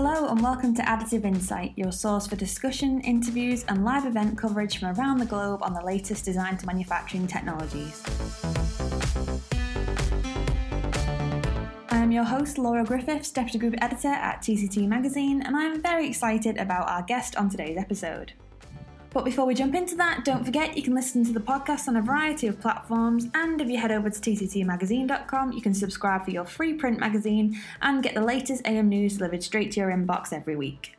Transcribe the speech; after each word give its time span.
Hello 0.00 0.28
and 0.28 0.40
welcome 0.40 0.76
to 0.76 0.82
Additive 0.82 1.24
Insight, 1.24 1.72
your 1.74 1.90
source 1.90 2.28
for 2.28 2.36
discussion, 2.36 3.00
interviews, 3.00 3.64
and 3.66 3.84
live 3.84 4.06
event 4.06 4.38
coverage 4.38 4.78
from 4.78 4.96
around 4.96 5.18
the 5.18 5.26
globe 5.26 5.60
on 5.60 5.74
the 5.74 5.84
latest 5.84 6.24
design 6.24 6.56
to 6.56 6.66
manufacturing 6.66 7.26
technologies. 7.26 8.00
I 11.90 11.96
am 11.96 12.12
your 12.12 12.22
host, 12.22 12.58
Laura 12.58 12.84
Griffiths, 12.84 13.32
Deputy 13.32 13.58
Group 13.58 13.74
Editor 13.82 14.06
at 14.06 14.40
TCT 14.40 14.86
Magazine, 14.86 15.42
and 15.42 15.56
I 15.56 15.64
am 15.64 15.82
very 15.82 16.06
excited 16.06 16.58
about 16.58 16.88
our 16.88 17.02
guest 17.02 17.34
on 17.34 17.50
today's 17.50 17.76
episode. 17.76 18.34
But 19.10 19.24
before 19.24 19.46
we 19.46 19.54
jump 19.54 19.74
into 19.74 19.96
that, 19.96 20.24
don't 20.24 20.44
forget 20.44 20.76
you 20.76 20.82
can 20.82 20.94
listen 20.94 21.24
to 21.24 21.32
the 21.32 21.40
podcast 21.40 21.88
on 21.88 21.96
a 21.96 22.02
variety 22.02 22.46
of 22.46 22.60
platforms, 22.60 23.26
and 23.34 23.60
if 23.60 23.68
you 23.68 23.78
head 23.78 23.90
over 23.90 24.10
to 24.10 24.20
tctmagazine.com, 24.20 25.52
you 25.52 25.62
can 25.62 25.74
subscribe 25.74 26.24
for 26.24 26.30
your 26.30 26.44
free 26.44 26.74
print 26.74 27.00
magazine 27.00 27.58
and 27.80 28.02
get 28.02 28.14
the 28.14 28.20
latest 28.20 28.66
AM 28.66 28.88
news 28.88 29.16
delivered 29.16 29.42
straight 29.42 29.72
to 29.72 29.80
your 29.80 29.90
inbox 29.90 30.32
every 30.32 30.56
week. 30.56 30.98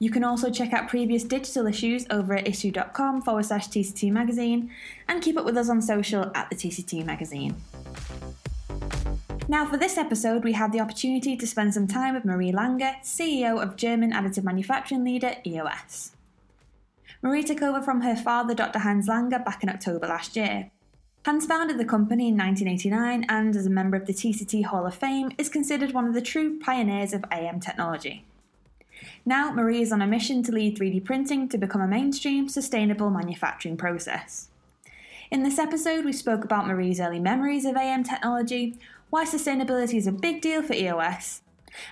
You 0.00 0.10
can 0.10 0.24
also 0.24 0.50
check 0.50 0.72
out 0.72 0.88
previous 0.88 1.24
digital 1.24 1.66
issues 1.66 2.06
over 2.10 2.34
at 2.34 2.46
issuu.com 2.46 3.20
forward 3.20 3.44
slash 3.44 3.68
TCT 3.68 4.10
Magazine 4.10 4.70
and 5.06 5.22
keep 5.22 5.36
up 5.36 5.44
with 5.44 5.58
us 5.58 5.68
on 5.68 5.82
social 5.82 6.32
at 6.34 6.48
the 6.48 6.56
TCT 6.56 7.04
Magazine. 7.04 7.54
Now, 9.46 9.66
for 9.66 9.76
this 9.76 9.98
episode, 9.98 10.42
we 10.42 10.52
had 10.52 10.72
the 10.72 10.80
opportunity 10.80 11.36
to 11.36 11.46
spend 11.46 11.74
some 11.74 11.86
time 11.86 12.14
with 12.14 12.24
Marie 12.24 12.50
Langer, 12.52 12.94
CEO 13.02 13.62
of 13.62 13.76
German 13.76 14.12
additive 14.12 14.44
manufacturing 14.44 15.04
leader 15.04 15.34
EOS. 15.44 16.12
Marie 17.22 17.42
took 17.42 17.62
over 17.62 17.82
from 17.82 18.00
her 18.00 18.16
father, 18.16 18.54
Dr. 18.54 18.80
Hans 18.80 19.08
Langer, 19.08 19.44
back 19.44 19.62
in 19.62 19.68
October 19.68 20.06
last 20.06 20.36
year. 20.36 20.70
Hans 21.24 21.44
founded 21.44 21.78
the 21.78 21.84
company 21.84 22.28
in 22.28 22.36
1989 22.36 23.26
and, 23.28 23.54
as 23.54 23.66
a 23.66 23.70
member 23.70 23.96
of 23.96 24.06
the 24.06 24.14
TCT 24.14 24.64
Hall 24.64 24.86
of 24.86 24.94
Fame, 24.94 25.32
is 25.36 25.50
considered 25.50 25.92
one 25.92 26.06
of 26.06 26.14
the 26.14 26.22
true 26.22 26.58
pioneers 26.58 27.12
of 27.12 27.24
AM 27.30 27.60
technology. 27.60 28.24
Now, 29.26 29.52
Marie 29.52 29.82
is 29.82 29.92
on 29.92 30.02
a 30.02 30.06
mission 30.06 30.42
to 30.44 30.52
lead 30.52 30.78
3D 30.78 31.04
printing 31.04 31.48
to 31.50 31.58
become 31.58 31.82
a 31.82 31.86
mainstream, 31.86 32.48
sustainable 32.48 33.10
manufacturing 33.10 33.76
process. 33.76 34.48
In 35.30 35.42
this 35.42 35.58
episode, 35.58 36.04
we 36.04 36.12
spoke 36.12 36.44
about 36.44 36.66
Marie's 36.66 37.00
early 37.00 37.20
memories 37.20 37.64
of 37.64 37.76
AM 37.76 38.02
technology, 38.02 38.76
why 39.10 39.24
sustainability 39.24 39.94
is 39.94 40.06
a 40.06 40.12
big 40.12 40.40
deal 40.40 40.62
for 40.62 40.72
EOS, 40.72 41.42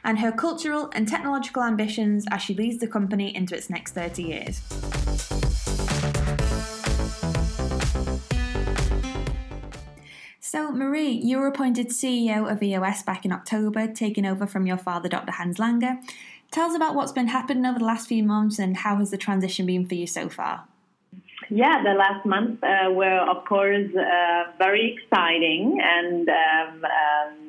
and 0.04 0.18
her 0.18 0.32
cultural 0.32 0.90
and 0.94 1.08
technological 1.08 1.62
ambitions 1.62 2.26
as 2.30 2.42
she 2.42 2.54
leads 2.54 2.78
the 2.78 2.88
company 2.88 3.34
into 3.34 3.54
its 3.56 3.68
next 3.70 3.92
30 3.92 4.22
years. 4.22 4.62
So, 10.40 10.72
Marie, 10.72 11.10
you 11.10 11.38
were 11.38 11.46
appointed 11.46 11.88
CEO 11.88 12.50
of 12.50 12.62
EOS 12.62 13.02
back 13.02 13.26
in 13.26 13.32
October, 13.32 13.86
taking 13.86 14.24
over 14.24 14.46
from 14.46 14.66
your 14.66 14.78
father, 14.78 15.08
Dr. 15.08 15.32
Hans 15.32 15.58
Langer. 15.58 15.98
Tell 16.50 16.70
us 16.70 16.74
about 16.74 16.94
what's 16.94 17.12
been 17.12 17.28
happening 17.28 17.66
over 17.66 17.78
the 17.78 17.84
last 17.84 18.08
few 18.08 18.22
months 18.22 18.58
and 18.58 18.78
how 18.78 18.96
has 18.96 19.10
the 19.10 19.18
transition 19.18 19.66
been 19.66 19.86
for 19.86 19.94
you 19.94 20.06
so 20.06 20.30
far? 20.30 20.64
Yeah, 21.50 21.82
the 21.82 21.92
last 21.92 22.24
months 22.24 22.62
uh, 22.62 22.90
were, 22.90 23.20
of 23.28 23.44
course, 23.44 23.94
uh, 23.94 24.52
very 24.58 24.96
exciting 24.96 25.80
and 25.82 26.28
um, 26.28 26.84
um, 26.84 27.47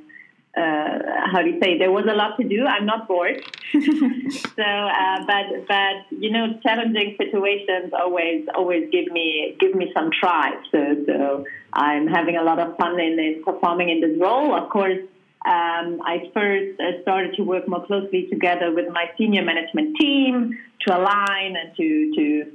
how 1.32 1.42
do 1.42 1.50
you 1.50 1.60
say? 1.62 1.78
There 1.78 1.92
was 1.92 2.06
a 2.10 2.14
lot 2.14 2.38
to 2.38 2.48
do. 2.48 2.66
I'm 2.66 2.86
not 2.86 3.08
bored. 3.08 3.42
so, 3.72 4.64
uh, 4.64 5.26
but 5.26 5.68
but 5.68 5.96
you 6.10 6.32
know, 6.32 6.60
challenging 6.64 7.16
situations 7.18 7.94
always 7.94 8.46
always 8.56 8.90
give 8.92 9.08
me 9.12 9.56
give 9.60 9.76
me 9.76 9.92
some 9.94 10.10
drive. 10.20 10.60
So 10.72 10.96
so 11.06 11.46
I'm 11.74 12.08
having 12.08 12.38
a 12.38 12.44
lot 12.44 12.60
of 12.60 12.78
fun 12.78 13.00
in, 13.00 13.20
in 13.20 13.44
performing 13.44 13.90
in 13.90 14.02
this 14.02 14.20
role. 14.20 14.56
Of 14.56 14.70
course, 14.70 15.00
um, 15.46 16.02
I 16.06 16.30
first 16.34 16.80
uh, 16.80 17.02
started 17.02 17.36
to 17.36 17.44
work 17.44 17.68
more 17.68 17.86
closely 17.86 18.28
together 18.30 18.74
with 18.74 18.92
my 18.92 19.06
senior 19.18 19.44
management 19.44 19.98
team 19.98 20.58
to 20.82 20.98
align 20.98 21.56
and 21.56 21.76
to 21.78 22.14
to 22.16 22.52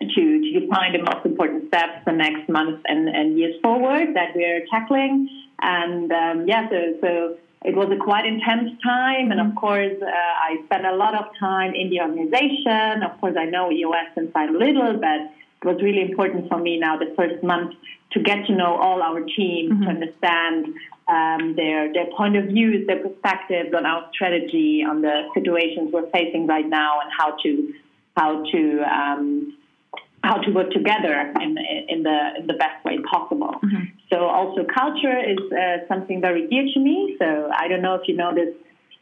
to, 0.00 0.06
to 0.06 0.60
define 0.60 0.92
the 0.92 0.98
most 0.98 1.24
important 1.24 1.68
steps 1.68 2.04
the 2.06 2.12
next 2.12 2.48
months 2.48 2.82
and, 2.86 3.08
and 3.08 3.38
years 3.38 3.54
forward 3.62 4.14
that 4.14 4.34
we're 4.34 4.64
tackling. 4.70 5.28
And 5.60 6.10
um, 6.10 6.48
yeah, 6.48 6.68
so, 6.68 6.94
so 7.00 7.36
it 7.64 7.74
was 7.74 7.90
a 7.90 7.96
quite 7.96 8.26
intense 8.26 8.70
time. 8.82 9.30
And 9.30 9.40
of 9.40 9.46
mm-hmm. 9.48 9.58
course, 9.58 9.96
uh, 10.00 10.06
I 10.06 10.60
spent 10.66 10.84
a 10.84 10.94
lot 10.94 11.14
of 11.14 11.26
time 11.40 11.74
in 11.74 11.88
the 11.90 12.00
organization. 12.00 13.02
Of 13.02 13.18
course, 13.20 13.36
I 13.38 13.46
know 13.46 13.72
EOS 13.72 14.12
inside 14.16 14.50
a 14.50 14.58
little, 14.58 14.98
but 14.98 15.32
it 15.62 15.64
was 15.64 15.82
really 15.82 16.02
important 16.02 16.48
for 16.48 16.58
me 16.58 16.78
now 16.78 16.98
the 16.98 17.14
first 17.16 17.42
month 17.42 17.74
to 18.12 18.20
get 18.20 18.46
to 18.46 18.54
know 18.54 18.76
all 18.76 19.02
our 19.02 19.20
teams, 19.20 19.72
mm-hmm. 19.72 19.82
to 19.82 19.88
understand 19.88 20.74
um, 21.08 21.56
their 21.56 21.92
their 21.92 22.06
point 22.16 22.36
of 22.36 22.46
views, 22.46 22.86
their 22.86 23.02
perspectives 23.02 23.74
on 23.74 23.86
our 23.86 24.08
strategy, 24.12 24.84
on 24.86 25.00
the 25.00 25.28
situations 25.34 25.90
we're 25.92 26.08
facing 26.10 26.46
right 26.46 26.68
now, 26.68 27.00
and 27.00 27.10
how 27.18 27.36
to 27.42 27.72
how 28.16 28.44
to 28.52 28.82
um, 28.82 29.56
how 30.22 30.36
to 30.36 30.50
work 30.50 30.70
together 30.70 31.32
in, 31.40 31.56
in 31.88 32.02
the 32.02 32.18
in 32.38 32.46
the 32.46 32.54
best 32.54 32.83
culture 34.84 35.18
is 35.18 35.38
uh, 35.52 35.86
something 35.88 36.20
very 36.20 36.46
dear 36.48 36.64
to 36.74 36.80
me. 36.80 37.16
So 37.18 37.50
I 37.54 37.68
don't 37.68 37.82
know 37.82 37.94
if 37.94 38.08
you 38.08 38.16
know 38.16 38.34
this 38.34 38.54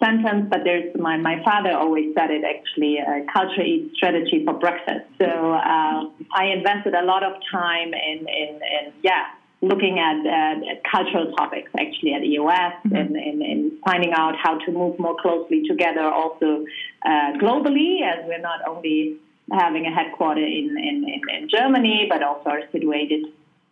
sentence, 0.02 0.46
but 0.50 0.60
there's 0.64 0.94
my, 0.98 1.16
my 1.16 1.42
father 1.44 1.72
always 1.72 2.14
said 2.16 2.30
it 2.30 2.42
actually, 2.44 2.98
uh, 2.98 3.32
culture 3.32 3.62
eats 3.62 3.94
strategy 3.96 4.44
for 4.44 4.54
breakfast. 4.54 5.06
So 5.20 5.26
uh, 5.26 6.10
I 6.34 6.44
invested 6.56 6.94
a 6.94 7.04
lot 7.04 7.22
of 7.22 7.34
time 7.50 7.94
in, 7.94 8.18
in, 8.26 8.54
in 8.56 8.92
yeah, 9.02 9.26
looking 9.60 10.00
at, 10.00 10.18
uh, 10.26 10.54
cultural 10.90 11.32
topics 11.36 11.70
actually 11.78 12.14
at 12.14 12.24
EOS 12.24 12.50
mm-hmm. 12.50 12.96
and, 12.96 13.16
and, 13.16 13.42
and, 13.42 13.72
finding 13.84 14.12
out 14.12 14.34
how 14.42 14.58
to 14.58 14.72
move 14.72 14.98
more 14.98 15.16
closely 15.20 15.62
together 15.68 16.02
also 16.02 16.64
uh, 17.04 17.32
globally 17.42 18.02
as 18.02 18.24
we're 18.26 18.40
not 18.40 18.60
only 18.68 19.16
having 19.52 19.86
a 19.86 19.90
headquarter 19.90 20.40
in, 20.40 20.76
in, 20.78 21.04
in, 21.14 21.20
in 21.36 21.48
Germany, 21.48 22.06
but 22.08 22.22
also 22.22 22.50
are 22.50 22.62
situated 22.72 23.24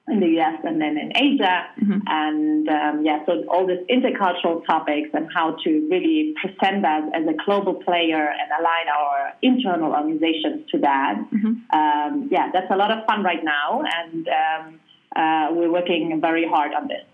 in 0.08 0.20
the 0.20 0.40
US 0.40 0.60
and 0.64 0.80
then 0.80 0.98
in 0.98 1.12
Asia. 1.16 1.66
Mm-hmm. 1.80 1.98
And 2.06 2.68
um, 2.68 3.04
yeah, 3.04 3.24
so 3.26 3.44
all 3.48 3.66
these 3.66 3.84
intercultural 3.88 4.64
topics 4.66 5.10
and 5.12 5.28
how 5.32 5.56
to 5.64 5.88
really 5.90 6.34
present 6.40 6.84
us 6.84 7.04
as 7.14 7.26
a 7.26 7.34
global 7.44 7.74
player 7.74 8.28
and 8.28 8.50
align 8.58 8.86
our 8.88 9.32
internal 9.42 9.92
organizations 9.92 10.68
to 10.70 10.78
that. 10.78 11.16
Mm-hmm. 11.32 11.78
Um, 11.78 12.28
yeah, 12.30 12.50
that's 12.52 12.70
a 12.70 12.76
lot 12.76 12.90
of 12.90 13.04
fun 13.06 13.22
right 13.22 13.44
now. 13.44 13.82
And 13.84 14.28
um, 14.28 14.80
uh, 15.14 15.48
we're 15.52 15.72
working 15.72 16.18
very 16.20 16.46
hard 16.46 16.72
on 16.74 16.88
this. 16.88 17.04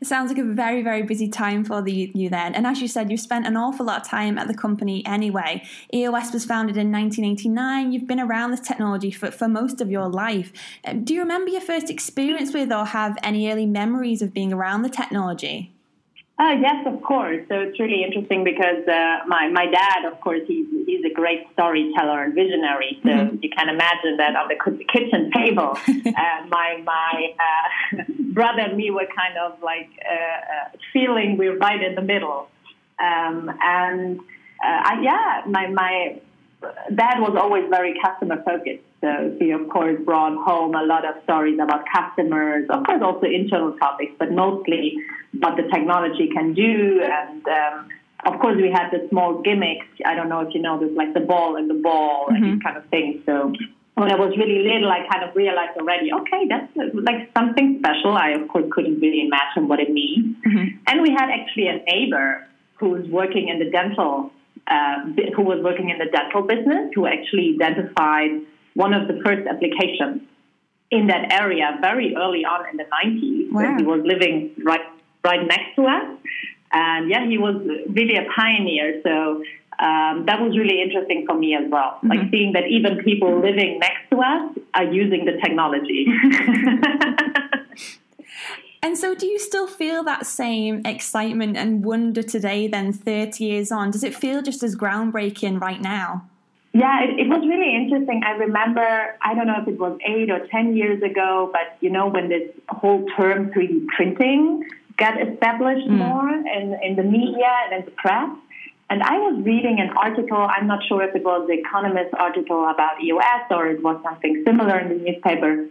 It 0.00 0.06
sounds 0.06 0.30
like 0.30 0.38
a 0.38 0.44
very, 0.44 0.82
very 0.82 1.02
busy 1.02 1.28
time 1.28 1.64
for 1.64 1.82
the, 1.82 2.10
you 2.14 2.28
then. 2.28 2.54
And 2.54 2.66
as 2.66 2.80
you 2.80 2.88
said, 2.88 3.10
you've 3.10 3.20
spent 3.20 3.46
an 3.46 3.56
awful 3.56 3.86
lot 3.86 4.02
of 4.02 4.08
time 4.08 4.38
at 4.38 4.48
the 4.48 4.54
company 4.54 5.04
anyway. 5.06 5.62
EOS 5.94 6.32
was 6.32 6.44
founded 6.44 6.76
in 6.76 6.90
1989. 6.90 7.92
You've 7.92 8.06
been 8.06 8.20
around 8.20 8.50
this 8.50 8.60
technology 8.60 9.10
for, 9.10 9.30
for 9.30 9.48
most 9.48 9.80
of 9.80 9.90
your 9.90 10.08
life. 10.08 10.52
Um, 10.84 11.04
do 11.04 11.14
you 11.14 11.20
remember 11.20 11.50
your 11.50 11.60
first 11.60 11.90
experience 11.90 12.52
with 12.52 12.72
or 12.72 12.86
have 12.86 13.16
any 13.22 13.50
early 13.50 13.66
memories 13.66 14.22
of 14.22 14.34
being 14.34 14.52
around 14.52 14.82
the 14.82 14.90
technology? 14.90 15.77
Uh, 16.38 16.54
yes, 16.60 16.86
of 16.86 17.02
course. 17.02 17.44
So 17.48 17.58
it's 17.58 17.80
really 17.80 18.04
interesting 18.04 18.44
because 18.44 18.86
uh, 18.86 19.26
my 19.26 19.48
my 19.48 19.66
dad, 19.66 20.04
of 20.04 20.20
course, 20.20 20.42
he's 20.46 20.66
he's 20.86 21.04
a 21.04 21.12
great 21.12 21.48
storyteller 21.52 22.22
and 22.22 22.32
visionary. 22.32 23.00
So 23.02 23.08
mm-hmm. 23.08 23.36
you 23.42 23.50
can 23.50 23.68
imagine 23.68 24.18
that 24.18 24.36
on 24.36 24.46
the 24.46 24.84
kitchen 24.84 25.32
table, 25.32 25.76
uh, 25.88 26.46
my 26.48 26.80
my 26.84 27.34
uh, 27.40 28.04
brother 28.32 28.60
and 28.60 28.76
me 28.76 28.92
were 28.92 29.08
kind 29.16 29.36
of 29.36 29.60
like 29.62 29.90
uh, 30.00 30.14
uh, 30.14 30.68
feeling 30.92 31.38
we're 31.38 31.58
right 31.58 31.82
in 31.82 31.96
the 31.96 32.02
middle. 32.02 32.48
Um, 33.00 33.50
and 33.60 34.20
I, 34.62 35.00
yeah, 35.02 35.42
my 35.46 35.66
my 35.66 36.20
dad 36.94 37.18
was 37.18 37.36
always 37.36 37.64
very 37.68 37.98
customer 38.00 38.40
focused. 38.44 38.84
So 39.00 39.36
he, 39.40 39.50
of 39.50 39.68
course, 39.68 39.98
brought 40.04 40.36
home 40.44 40.74
a 40.74 40.84
lot 40.84 41.04
of 41.04 41.22
stories 41.24 41.58
about 41.60 41.84
customers, 41.92 42.66
of 42.68 42.84
course, 42.84 43.00
also 43.02 43.26
internal 43.26 43.76
topics, 43.78 44.12
but 44.18 44.32
mostly 44.32 44.94
what 45.40 45.56
the 45.56 45.64
technology 45.72 46.28
can 46.32 46.54
do. 46.54 47.00
And 47.02 47.46
um, 47.46 47.88
of 48.26 48.40
course, 48.40 48.56
we 48.56 48.70
had 48.70 48.90
the 48.90 49.06
small 49.10 49.40
gimmicks. 49.42 49.86
I 50.04 50.14
don't 50.14 50.28
know 50.28 50.40
if 50.40 50.54
you 50.54 50.60
know 50.60 50.78
this, 50.78 50.90
like 50.96 51.14
the 51.14 51.20
ball 51.20 51.56
and 51.56 51.68
the 51.70 51.74
ball 51.74 52.26
mm-hmm. 52.26 52.34
and 52.34 52.44
these 52.54 52.62
kind 52.62 52.76
of 52.76 52.84
things. 52.90 53.22
So 53.26 53.52
when 53.94 54.10
I 54.10 54.16
was 54.16 54.36
really 54.36 54.62
little, 54.62 54.90
I 54.90 55.06
kind 55.10 55.28
of 55.28 55.34
realized 55.34 55.76
already, 55.78 56.12
okay, 56.12 56.46
that's 56.48 56.70
like 56.94 57.30
something 57.36 57.78
special. 57.80 58.12
I, 58.16 58.30
of 58.30 58.48
course, 58.48 58.64
couldn't 58.70 59.00
really 59.00 59.26
imagine 59.26 59.68
what 59.68 59.80
it 59.80 59.90
means. 59.90 60.36
Mm-hmm. 60.46 60.78
And 60.86 61.02
we 61.02 61.10
had 61.10 61.30
actually 61.30 61.68
a 61.68 61.82
neighbor 61.84 62.46
who 62.76 62.90
was 62.90 63.06
working 63.08 63.48
in 63.48 63.58
the 63.58 63.70
dental, 63.70 64.30
uh, 64.66 65.02
who 65.34 65.42
was 65.42 65.60
working 65.62 65.90
in 65.90 65.98
the 65.98 66.06
dental 66.06 66.42
business, 66.42 66.90
who 66.94 67.06
actually 67.06 67.56
identified 67.60 68.30
one 68.74 68.94
of 68.94 69.08
the 69.08 69.20
first 69.24 69.46
applications 69.48 70.22
in 70.90 71.08
that 71.08 71.32
area 71.32 71.76
very 71.80 72.14
early 72.16 72.44
on 72.44 72.68
in 72.70 72.76
the 72.76 72.84
90s. 72.84 73.52
Wow. 73.52 73.76
He 73.76 73.84
was 73.84 74.00
living 74.04 74.54
right 74.64 74.77
right 75.24 75.46
next 75.46 75.76
to 75.76 75.86
us. 75.86 76.18
And 76.72 77.10
yeah, 77.10 77.26
he 77.26 77.38
was 77.38 77.56
really 77.88 78.16
a 78.16 78.26
pioneer. 78.34 79.00
So 79.02 79.42
um, 79.78 80.26
that 80.26 80.40
was 80.40 80.56
really 80.56 80.82
interesting 80.82 81.24
for 81.26 81.36
me 81.36 81.54
as 81.54 81.70
well. 81.70 81.96
Mm-hmm. 81.96 82.08
Like 82.08 82.30
seeing 82.30 82.52
that 82.52 82.66
even 82.68 83.02
people 83.04 83.40
living 83.40 83.78
next 83.78 84.10
to 84.10 84.18
us 84.20 84.58
are 84.74 84.84
using 84.84 85.24
the 85.24 85.32
technology. 85.42 86.06
And 88.82 88.96
so, 88.96 89.14
do 89.14 89.26
you 89.26 89.38
still 89.38 89.66
feel 89.66 90.04
that 90.04 90.24
same 90.24 90.82
excitement 90.86 91.56
and 91.56 91.84
wonder 91.84 92.22
today, 92.22 92.68
then 92.68 92.92
30 92.92 93.44
years 93.44 93.72
on? 93.72 93.90
Does 93.90 94.04
it 94.04 94.14
feel 94.14 94.40
just 94.40 94.62
as 94.62 94.76
groundbreaking 94.76 95.60
right 95.60 95.80
now? 95.80 96.28
Yeah, 96.72 97.02
it, 97.02 97.18
it, 97.18 97.28
was 97.28 97.40
really 97.40 97.74
interesting. 97.74 98.22
I 98.24 98.32
remember, 98.32 99.16
I 99.20 99.34
don't 99.34 99.46
know 99.46 99.60
if 99.60 99.66
it 99.66 99.80
was 99.80 99.98
eight 100.06 100.30
or 100.30 100.46
10 100.46 100.76
years 100.76 101.02
ago, 101.02 101.50
but 101.52 101.76
you 101.80 101.90
know, 101.90 102.06
when 102.06 102.28
this 102.28 102.50
whole 102.68 103.04
term 103.16 103.50
3D 103.50 103.86
printing 103.88 104.64
got 104.98 105.14
established 105.20 105.86
mm. 105.86 105.96
more 105.96 106.28
in, 106.28 106.78
in 106.82 106.96
the 106.96 107.02
media 107.02 107.50
and 107.64 107.80
in 107.80 107.84
the 107.86 107.92
press. 107.92 108.30
And 108.90 109.02
I 109.02 109.18
was 109.18 109.44
reading 109.44 109.80
an 109.80 109.90
article, 109.96 110.38
I'm 110.38 110.66
not 110.66 110.80
sure 110.88 111.02
if 111.02 111.14
it 111.14 111.22
was 111.22 111.46
the 111.46 111.54
Economist 111.54 112.14
article 112.18 112.68
about 112.68 113.02
EOS 113.02 113.44
or 113.50 113.66
it 113.68 113.82
was 113.82 114.00
something 114.02 114.42
similar 114.46 114.78
in 114.78 114.88
the 114.88 114.94
newspaper. 114.94 115.66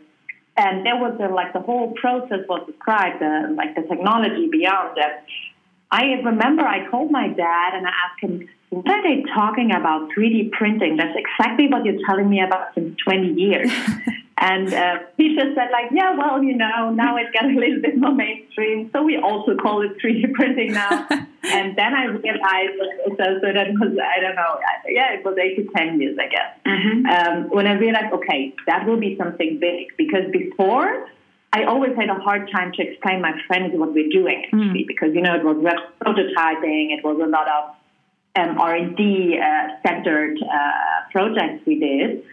And 0.56 0.86
there 0.86 0.98
was 0.98 1.20
a, 1.20 1.28
like 1.34 1.54
the 1.54 1.60
whole 1.60 1.94
process 1.94 2.46
was 2.48 2.66
described, 2.68 3.22
uh, 3.22 3.54
like 3.56 3.76
the 3.76 3.84
technology 3.84 4.50
beyond 4.50 4.98
it. 4.98 5.24
I 5.90 6.04
remember 6.24 6.64
I 6.64 6.88
called 6.90 7.12
my 7.12 7.28
dad 7.28 7.74
and 7.74 7.88
I 7.88 7.92
asked 8.06 8.22
him, 8.22 8.48
what 8.70 8.88
are 8.88 9.04
they 9.04 9.24
talking 9.34 9.72
about 9.72 10.10
3D 10.12 10.52
printing? 10.52 10.98
That's 10.98 11.18
exactly 11.18 11.68
what 11.68 11.86
you're 11.86 12.06
telling 12.06 12.30
me 12.30 12.42
about 12.42 12.74
since 12.76 12.98
20 13.04 13.34
years. 13.34 13.72
and 14.40 14.72
uh, 14.72 15.00
he 15.18 15.36
just 15.36 15.56
said, 15.56 15.70
like, 15.72 15.90
yeah, 15.92 16.16
well, 16.16 16.44
you 16.44 16.56
know, 16.56 16.92
now 16.92 17.18
it 17.18 17.34
got 17.34 17.46
a 17.46 17.54
little 17.54 17.82
bit 17.82 17.98
more 17.98 18.14
mainstream, 18.14 18.90
so 18.94 19.02
we 19.02 19.18
also 19.18 19.56
call 19.56 19.82
it 19.82 19.98
3D 19.98 20.34
printing 20.36 20.74
now. 20.74 21.08
and 21.44 21.76
then 21.76 21.94
I 21.96 22.06
realized, 22.06 22.78
so, 23.18 23.26
so 23.42 23.48
that 23.54 23.68
was, 23.80 23.98
I 23.98 24.22
don't 24.22 24.36
know, 24.36 24.60
yeah, 24.88 25.14
it 25.14 25.26
was 25.26 25.36
eight 25.42 25.56
to 25.58 25.68
10 25.76 26.00
years, 26.00 26.18
I 26.22 26.28
guess. 26.28 26.54
Mm-hmm. 26.66 27.06
Um, 27.08 27.50
when 27.50 27.66
I 27.66 27.74
realized, 27.74 28.14
okay, 28.14 28.54
that 28.68 28.86
will 28.86 29.00
be 29.00 29.18
something 29.18 29.58
big, 29.60 29.98
because 29.98 30.30
before, 30.32 31.08
I 31.54 31.64
always 31.64 31.96
had 31.96 32.10
a 32.10 32.16
hard 32.16 32.52
time 32.52 32.74
to 32.74 32.84
explain 32.84 33.22
my 33.22 33.34
friends 33.48 33.74
what 33.74 33.94
we're 33.94 34.10
doing 34.10 34.44
actually, 34.46 34.84
mm. 34.84 34.88
because 34.88 35.16
you 35.16 35.22
know 35.22 35.34
it 35.34 35.44
was 35.44 35.58
web 35.58 35.78
prototyping, 36.06 36.92
it 36.92 37.04
was 37.04 37.20
a 37.24 37.26
lot 37.26 37.48
of 37.48 37.76
um, 38.38 38.60
R&D 38.60 39.40
uh, 39.40 39.68
centered 39.82 40.38
uh, 40.44 41.10
projects 41.12 41.66
we 41.66 41.80
did. 41.80 42.24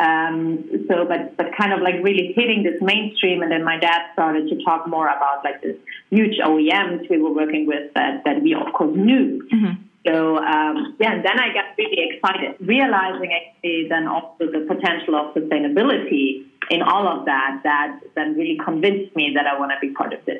Um, 0.00 0.86
so, 0.88 1.04
but 1.04 1.36
but 1.36 1.54
kind 1.58 1.74
of 1.74 1.80
like 1.82 1.96
really 2.02 2.32
hitting 2.34 2.62
this 2.62 2.80
mainstream, 2.80 3.42
and 3.42 3.52
then 3.52 3.62
my 3.62 3.78
dad 3.78 4.00
started 4.14 4.48
to 4.48 4.64
talk 4.64 4.88
more 4.88 5.06
about 5.06 5.44
like 5.44 5.60
this 5.60 5.76
huge 6.08 6.38
OEMs 6.38 7.10
we 7.10 7.20
were 7.20 7.32
working 7.32 7.66
with 7.66 7.92
that 7.94 8.24
that 8.24 8.42
we 8.42 8.54
of 8.54 8.72
course 8.72 8.96
knew. 8.96 9.46
Mm-hmm. 9.52 9.82
So 10.06 10.38
um, 10.38 10.96
yeah, 10.98 11.12
and 11.12 11.24
then 11.24 11.38
I 11.38 11.52
got 11.52 11.76
really 11.76 11.98
excited, 12.08 12.56
realizing 12.60 13.30
actually 13.30 13.88
then 13.90 14.08
also 14.08 14.46
the 14.50 14.64
potential 14.66 15.16
of 15.16 15.34
sustainability 15.34 16.46
in 16.70 16.80
all 16.80 17.06
of 17.06 17.26
that. 17.26 17.60
That 17.64 18.00
then 18.14 18.36
really 18.36 18.58
convinced 18.64 19.14
me 19.14 19.32
that 19.34 19.46
I 19.46 19.58
want 19.58 19.72
to 19.72 19.86
be 19.86 19.92
part 19.92 20.14
of 20.14 20.24
this. 20.24 20.39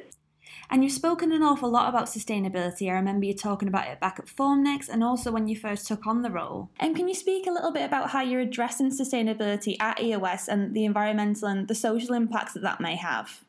And 0.71 0.85
you've 0.85 0.93
spoken 0.93 1.33
an 1.33 1.43
awful 1.43 1.69
lot 1.69 1.89
about 1.89 2.07
sustainability. 2.07 2.89
I 2.89 2.95
remember 2.95 3.27
you 3.27 3.35
talking 3.35 3.69
about 3.69 3.89
it 3.89 3.99
back 3.99 4.21
at 4.21 4.27
Formnext 4.27 4.89
and 4.89 5.03
also 5.03 5.33
when 5.33 5.49
you 5.49 5.57
first 5.57 5.89
took 5.89 6.07
on 6.07 6.23
the 6.23 6.31
role. 6.31 6.71
And 6.79 6.95
can 6.95 7.09
you 7.09 7.15
speak 7.15 7.49
a 7.49 7.51
little 7.51 7.73
bit 7.73 7.85
about 7.85 8.11
how 8.11 8.23
you're 8.23 8.41
addressing 8.41 8.91
sustainability 8.91 9.77
at 9.81 10.01
EOS 10.01 10.47
and 10.47 10.75
the 10.75 10.85
environmental 10.85 11.49
and 11.49 11.67
the 11.67 11.75
social 11.75 12.15
impacts 12.15 12.55
that 12.55 12.63
that 12.63 12.81
may 12.81 12.95
have? 12.95 13.41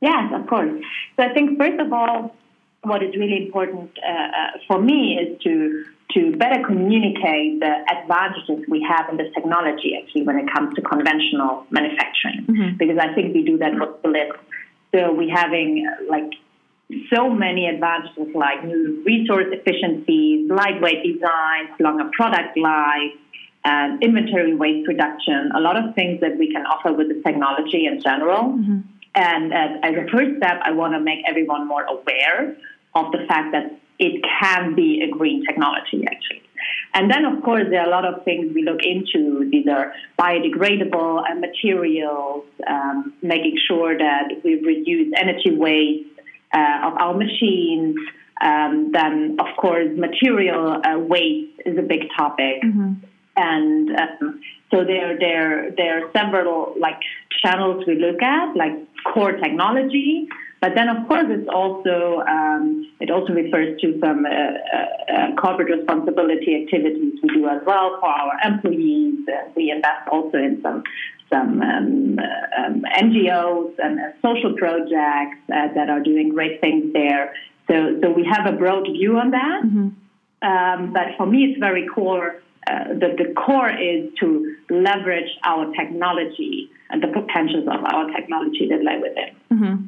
Yes, 0.00 0.32
of 0.32 0.46
course. 0.46 0.70
So 1.16 1.24
I 1.24 1.34
think, 1.34 1.58
first 1.58 1.80
of 1.80 1.92
all, 1.92 2.34
what 2.82 3.02
is 3.02 3.14
really 3.16 3.46
important 3.46 3.90
uh, 3.98 4.10
uh, 4.10 4.58
for 4.68 4.80
me 4.80 5.18
is 5.18 5.42
to 5.42 5.84
to 6.12 6.34
better 6.36 6.64
communicate 6.66 7.60
the 7.60 7.84
advantages 7.90 8.64
we 8.66 8.80
have 8.88 9.10
in 9.10 9.18
this 9.18 9.28
technology 9.34 9.94
actually 9.94 10.22
when 10.22 10.38
it 10.38 10.46
comes 10.50 10.74
to 10.74 10.80
conventional 10.80 11.66
manufacturing 11.70 12.46
mm-hmm. 12.46 12.76
because 12.78 12.96
I 12.98 13.12
think 13.14 13.34
we 13.34 13.44
do 13.44 13.58
that 13.58 13.72
with 13.74 14.00
the 14.02 14.08
list. 14.08 14.38
So 14.94 15.12
we 15.12 15.28
having 15.28 15.86
like 16.08 16.32
so 17.12 17.28
many 17.28 17.66
advantages 17.66 18.34
like 18.34 18.64
new 18.64 19.02
resource 19.04 19.46
efficiencies, 19.52 20.50
lightweight 20.50 21.02
designs, 21.04 21.70
longer 21.80 22.10
product 22.12 22.56
life, 22.56 23.12
and 23.64 24.02
inventory 24.02 24.54
waste 24.54 24.88
reduction, 24.88 25.50
a 25.54 25.60
lot 25.60 25.76
of 25.76 25.94
things 25.94 26.20
that 26.20 26.38
we 26.38 26.50
can 26.50 26.64
offer 26.64 26.92
with 26.92 27.08
the 27.08 27.20
technology 27.22 27.86
in 27.86 28.00
general. 28.00 28.54
Mm-hmm. 28.54 28.80
And 29.14 29.52
as, 29.52 29.70
as 29.82 29.94
a 29.96 30.10
first 30.10 30.36
step, 30.38 30.60
I 30.64 30.72
want 30.72 30.94
to 30.94 31.00
make 31.00 31.18
everyone 31.28 31.66
more 31.66 31.82
aware 31.82 32.56
of 32.94 33.12
the 33.12 33.26
fact 33.28 33.52
that 33.52 33.78
it 33.98 34.24
can 34.40 34.74
be 34.74 35.02
a 35.02 35.08
green 35.10 35.44
technology, 35.44 36.04
actually. 36.06 36.42
And 36.94 37.10
then, 37.10 37.24
of 37.24 37.42
course, 37.42 37.64
there 37.70 37.80
are 37.80 37.86
a 37.86 37.90
lot 37.90 38.04
of 38.04 38.24
things 38.24 38.52
we 38.54 38.62
look 38.62 38.80
into. 38.82 39.48
These 39.50 39.66
are 39.68 39.92
biodegradable 40.18 41.22
materials, 41.38 42.44
um, 42.66 43.12
making 43.22 43.58
sure 43.66 43.96
that 43.96 44.40
we 44.44 44.54
reduce 44.56 45.12
energy 45.16 45.50
waste, 45.54 46.17
uh, 46.17 46.17
of 46.54 46.94
our 46.98 47.14
machines. 47.14 47.96
Um, 48.40 48.92
then, 48.92 49.36
of 49.40 49.56
course, 49.56 49.88
material 49.96 50.80
uh, 50.84 50.98
waste 50.98 51.60
is 51.66 51.76
a 51.76 51.82
big 51.82 52.02
topic. 52.16 52.62
Mm-hmm. 52.62 52.92
And 53.36 53.90
um, 53.90 54.40
so 54.70 54.84
there, 54.84 55.18
there, 55.18 55.70
there 55.76 56.04
are 56.04 56.12
several 56.12 56.74
like 56.78 57.00
channels 57.42 57.84
we 57.86 57.96
look 57.96 58.22
at, 58.22 58.56
like 58.56 58.72
core 59.04 59.32
technology. 59.32 60.28
But 60.60 60.72
then, 60.74 60.88
of 60.88 61.06
course, 61.06 61.26
it's 61.28 61.48
also 61.48 62.20
um, 62.28 62.90
it 62.98 63.10
also 63.10 63.32
refers 63.32 63.80
to 63.80 63.98
some 64.00 64.26
uh, 64.26 64.28
uh, 64.28 65.12
uh 65.12 65.34
corporate 65.36 65.70
responsibility 65.70 66.64
activities 66.64 67.14
we 67.22 67.28
do 67.28 67.46
as 67.46 67.62
well 67.64 67.96
for 68.00 68.08
our 68.08 68.32
employees. 68.44 69.20
Uh, 69.28 69.50
we 69.54 69.70
invest 69.70 70.08
also 70.10 70.36
in 70.36 70.60
some 70.60 70.82
some 71.30 71.60
um, 71.60 72.18
um, 72.18 72.82
NGOs 72.96 73.74
and 73.78 74.00
uh, 74.00 74.12
social 74.22 74.54
projects 74.56 75.38
uh, 75.52 75.72
that 75.74 75.90
are 75.90 76.00
doing 76.00 76.30
great 76.30 76.60
things 76.60 76.92
there. 76.92 77.34
So, 77.68 77.98
so 78.02 78.10
we 78.10 78.24
have 78.24 78.46
a 78.46 78.56
broad 78.56 78.84
view 78.84 79.18
on 79.18 79.30
that. 79.32 79.62
Mm-hmm. 79.64 79.88
Um, 80.40 80.92
but 80.92 81.16
for 81.16 81.26
me, 81.26 81.44
it's 81.44 81.60
very 81.60 81.86
core. 81.86 82.40
Uh, 82.66 82.94
the, 82.94 83.14
the 83.16 83.34
core 83.34 83.70
is 83.70 84.10
to 84.20 84.56
leverage 84.70 85.30
our 85.44 85.72
technology 85.74 86.70
and 86.90 87.02
the 87.02 87.08
potentials 87.08 87.66
of 87.66 87.84
our 87.84 88.10
technology 88.10 88.68
that 88.68 88.82
lie 88.82 88.98
within. 88.98 89.36
Mm-hmm. 89.52 89.86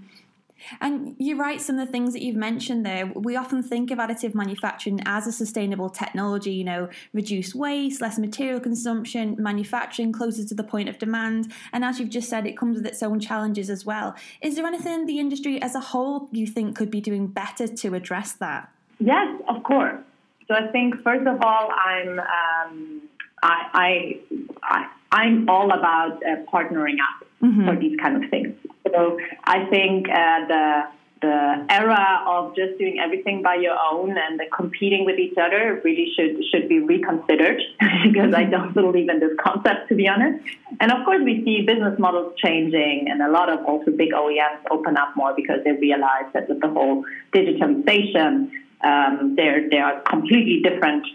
And 0.80 1.14
you're 1.18 1.36
right, 1.36 1.60
some 1.60 1.78
of 1.78 1.86
the 1.86 1.92
things 1.92 2.12
that 2.12 2.22
you've 2.22 2.36
mentioned 2.36 2.84
there, 2.84 3.06
we 3.06 3.36
often 3.36 3.62
think 3.62 3.90
of 3.90 3.98
additive 3.98 4.34
manufacturing 4.34 5.00
as 5.06 5.26
a 5.26 5.32
sustainable 5.32 5.90
technology, 5.90 6.52
you 6.52 6.64
know, 6.64 6.88
reduce 7.12 7.54
waste, 7.54 8.00
less 8.00 8.18
material 8.18 8.60
consumption, 8.60 9.36
manufacturing 9.38 10.12
closer 10.12 10.44
to 10.44 10.54
the 10.54 10.64
point 10.64 10.88
of 10.88 10.98
demand. 10.98 11.52
And 11.72 11.84
as 11.84 11.98
you've 11.98 12.10
just 12.10 12.28
said, 12.28 12.46
it 12.46 12.56
comes 12.56 12.76
with 12.76 12.86
its 12.86 13.02
own 13.02 13.20
challenges 13.20 13.70
as 13.70 13.84
well. 13.84 14.14
Is 14.42 14.56
there 14.56 14.66
anything 14.66 15.06
the 15.06 15.18
industry 15.18 15.60
as 15.62 15.74
a 15.74 15.80
whole 15.80 16.28
you 16.32 16.46
think 16.46 16.76
could 16.76 16.90
be 16.90 17.00
doing 17.00 17.26
better 17.26 17.66
to 17.66 17.94
address 17.94 18.32
that? 18.32 18.72
Yes, 18.98 19.40
of 19.48 19.62
course. 19.62 20.00
So 20.48 20.54
I 20.54 20.66
think, 20.72 21.02
first 21.02 21.26
of 21.26 21.40
all, 21.42 21.70
I'm. 21.70 22.18
Um, 22.18 23.02
I, 23.42 24.18
I, 24.62 24.86
I, 25.10 25.24
am 25.24 25.48
all 25.48 25.72
about 25.72 26.22
uh, 26.22 26.44
partnering 26.52 26.96
up 27.00 27.26
mm-hmm. 27.42 27.66
for 27.66 27.76
these 27.76 27.98
kind 27.98 28.22
of 28.22 28.30
things. 28.30 28.54
So 28.92 29.18
I 29.44 29.66
think 29.66 30.08
uh, 30.08 30.46
the 30.46 30.82
the 31.20 31.66
era 31.68 32.22
of 32.26 32.56
just 32.56 32.78
doing 32.78 32.98
everything 32.98 33.42
by 33.42 33.56
your 33.56 33.76
own 33.92 34.16
and 34.16 34.40
competing 34.56 35.04
with 35.04 35.18
each 35.18 35.36
other 35.36 35.80
really 35.84 36.10
should 36.16 36.42
should 36.50 36.68
be 36.68 36.80
reconsidered 36.80 37.60
because 38.04 38.32
I 38.34 38.44
don't 38.44 38.72
believe 38.72 39.08
in 39.08 39.20
this 39.20 39.32
concept 39.38 39.88
to 39.90 39.94
be 39.94 40.08
honest. 40.08 40.42
And 40.80 40.90
of 40.90 41.04
course, 41.04 41.20
we 41.22 41.44
see 41.44 41.62
business 41.66 41.98
models 41.98 42.34
changing, 42.38 43.08
and 43.10 43.20
a 43.20 43.30
lot 43.30 43.50
of 43.50 43.64
also 43.66 43.90
big 43.90 44.12
OEMs 44.12 44.62
open 44.70 44.96
up 44.96 45.14
more 45.14 45.34
because 45.36 45.58
they 45.64 45.72
realize 45.72 46.28
that 46.32 46.48
with 46.48 46.60
the 46.60 46.68
whole 46.68 47.04
digitalization, 47.34 48.50
um, 48.82 49.34
there 49.36 49.68
there 49.68 49.84
are 49.84 50.00
completely 50.00 50.62
different 50.62 51.06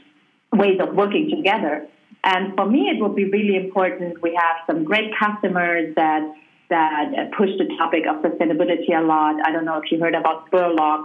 ways 0.54 0.80
of 0.80 0.94
working 0.94 1.30
together. 1.36 1.88
And 2.24 2.56
for 2.56 2.66
me, 2.66 2.90
it 2.90 3.00
would 3.02 3.16
be 3.16 3.26
really 3.26 3.56
important. 3.56 4.22
We 4.22 4.34
have 4.34 4.58
some 4.66 4.84
great 4.84 5.12
customers 5.18 5.94
that 5.96 6.24
that 6.70 7.32
push 7.38 7.50
the 7.58 7.66
topic 7.78 8.04
of 8.10 8.22
sustainability 8.22 8.98
a 8.98 9.02
lot. 9.02 9.36
I 9.46 9.52
don't 9.52 9.66
know 9.66 9.78
if 9.78 9.92
you 9.92 10.00
heard 10.00 10.16
about 10.16 10.50
Burlock. 10.52 11.04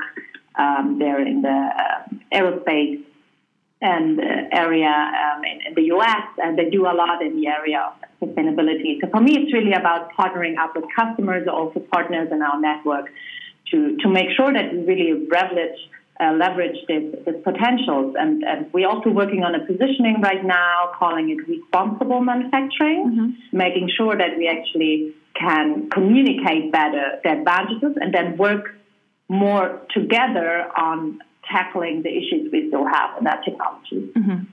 Um, 0.57 0.99
they're 0.99 1.25
in 1.26 1.43
the 1.43 1.49
uh, 1.49 2.02
aerospace 2.33 3.05
and 3.83 4.21
uh, 4.21 4.25
area 4.52 4.88
um, 4.88 5.45
in, 5.45 5.69
in, 5.69 5.75
the 5.75 5.85
U.S. 5.95 6.26
and 6.38 6.59
they 6.59 6.69
do 6.69 6.83
a 6.83 6.93
lot 6.93 7.23
in 7.23 7.40
the 7.40 7.47
area 7.47 7.81
of 7.81 8.29
sustainability. 8.29 9.00
So 9.00 9.09
for 9.11 9.21
me, 9.21 9.38
it's 9.38 9.52
really 9.52 9.73
about 9.73 10.12
partnering 10.12 10.59
up 10.59 10.76
with 10.76 10.85
customers, 10.95 11.49
also 11.49 11.81
partners 11.81 12.29
in 12.31 12.43
our 12.43 12.61
network, 12.61 13.07
to 13.71 13.97
to 13.99 14.09
make 14.09 14.29
sure 14.37 14.52
that 14.52 14.73
we 14.73 14.81
really 14.81 15.26
leverage. 15.31 15.79
Uh, 16.20 16.34
leverage 16.34 16.76
this, 16.86 17.02
this 17.24 17.34
potentials, 17.42 18.14
and, 18.18 18.44
and, 18.44 18.70
we're 18.74 18.86
also 18.86 19.08
working 19.08 19.42
on 19.42 19.54
a 19.54 19.60
positioning 19.64 20.20
right 20.20 20.44
now, 20.44 20.92
calling 20.98 21.30
it 21.30 21.48
responsible 21.48 22.20
manufacturing, 22.20 23.00
mm-hmm. 23.08 23.56
making 23.56 23.88
sure 23.96 24.14
that 24.14 24.36
we 24.36 24.46
actually 24.46 25.14
can 25.34 25.88
communicate 25.88 26.70
better 26.72 27.18
the 27.24 27.30
advantages 27.30 27.96
and 28.02 28.12
then 28.12 28.36
work 28.36 28.76
more 29.30 29.80
together 29.94 30.68
on 30.76 31.20
tackling 31.50 32.02
the 32.02 32.10
issues 32.10 32.52
we 32.52 32.68
still 32.68 32.86
have 32.86 33.16
in 33.16 33.24
that 33.24 33.42
technology. 33.42 34.12
Mm-hmm. 34.14 34.44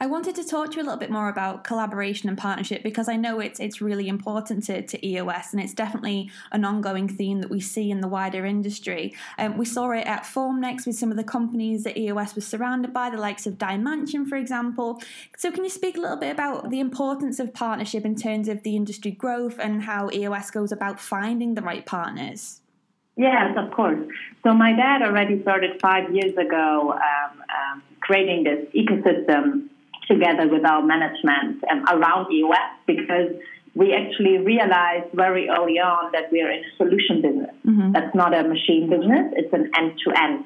I 0.00 0.06
wanted 0.06 0.34
to 0.36 0.44
talk 0.44 0.70
to 0.70 0.76
you 0.76 0.82
a 0.82 0.84
little 0.84 0.98
bit 0.98 1.10
more 1.10 1.28
about 1.28 1.64
collaboration 1.64 2.28
and 2.28 2.38
partnership 2.38 2.82
because 2.82 3.08
I 3.08 3.16
know 3.16 3.40
it's 3.40 3.60
it's 3.60 3.80
really 3.80 4.08
important 4.08 4.64
to, 4.64 4.82
to 4.82 5.06
EOS 5.06 5.52
and 5.52 5.60
it's 5.60 5.74
definitely 5.74 6.30
an 6.50 6.64
ongoing 6.64 7.08
theme 7.08 7.40
that 7.40 7.50
we 7.50 7.60
see 7.60 7.90
in 7.90 8.00
the 8.00 8.08
wider 8.08 8.44
industry. 8.44 9.14
Um, 9.38 9.56
we 9.56 9.64
saw 9.64 9.90
it 9.90 10.06
at 10.06 10.24
Formnext 10.24 10.86
with 10.86 10.96
some 10.96 11.10
of 11.10 11.16
the 11.16 11.24
companies 11.24 11.84
that 11.84 11.96
EOS 11.96 12.34
was 12.34 12.46
surrounded 12.46 12.92
by, 12.92 13.10
the 13.10 13.18
likes 13.18 13.46
of 13.46 13.54
DyeMansion, 13.54 14.26
for 14.26 14.36
example. 14.36 15.00
So, 15.36 15.50
can 15.50 15.64
you 15.64 15.70
speak 15.70 15.96
a 15.96 16.00
little 16.00 16.16
bit 16.16 16.32
about 16.32 16.70
the 16.70 16.80
importance 16.80 17.38
of 17.38 17.54
partnership 17.54 18.04
in 18.04 18.14
terms 18.14 18.48
of 18.48 18.62
the 18.62 18.76
industry 18.76 19.10
growth 19.10 19.58
and 19.58 19.82
how 19.82 20.10
EOS 20.10 20.50
goes 20.50 20.72
about 20.72 21.00
finding 21.00 21.54
the 21.54 21.62
right 21.62 21.84
partners? 21.86 22.60
Yes, 23.16 23.54
of 23.56 23.70
course. 23.72 23.98
So 24.42 24.54
my 24.54 24.72
dad 24.72 25.02
already 25.02 25.40
started 25.42 25.80
five 25.80 26.14
years 26.14 26.36
ago 26.36 26.92
um, 26.92 27.42
um, 27.42 27.82
creating 28.02 28.44
this 28.44 28.66
ecosystem 28.74 29.68
together 30.08 30.48
with 30.48 30.64
our 30.64 30.82
management 30.82 31.62
um, 31.70 31.84
around 31.88 32.32
EOS 32.32 32.70
because 32.86 33.30
we 33.74 33.94
actually 33.94 34.38
realized 34.38 35.12
very 35.14 35.48
early 35.48 35.78
on 35.78 36.12
that 36.12 36.30
we 36.30 36.42
are 36.42 36.50
in 36.50 36.64
a 36.64 36.76
solution 36.76 37.22
business. 37.22 37.54
Mm-hmm. 37.66 37.92
That's 37.92 38.14
not 38.14 38.34
a 38.34 38.42
machine 38.46 38.90
business, 38.90 39.32
it's 39.32 39.52
an 39.52 39.70
end 39.78 39.98
to 40.04 40.20
end 40.20 40.44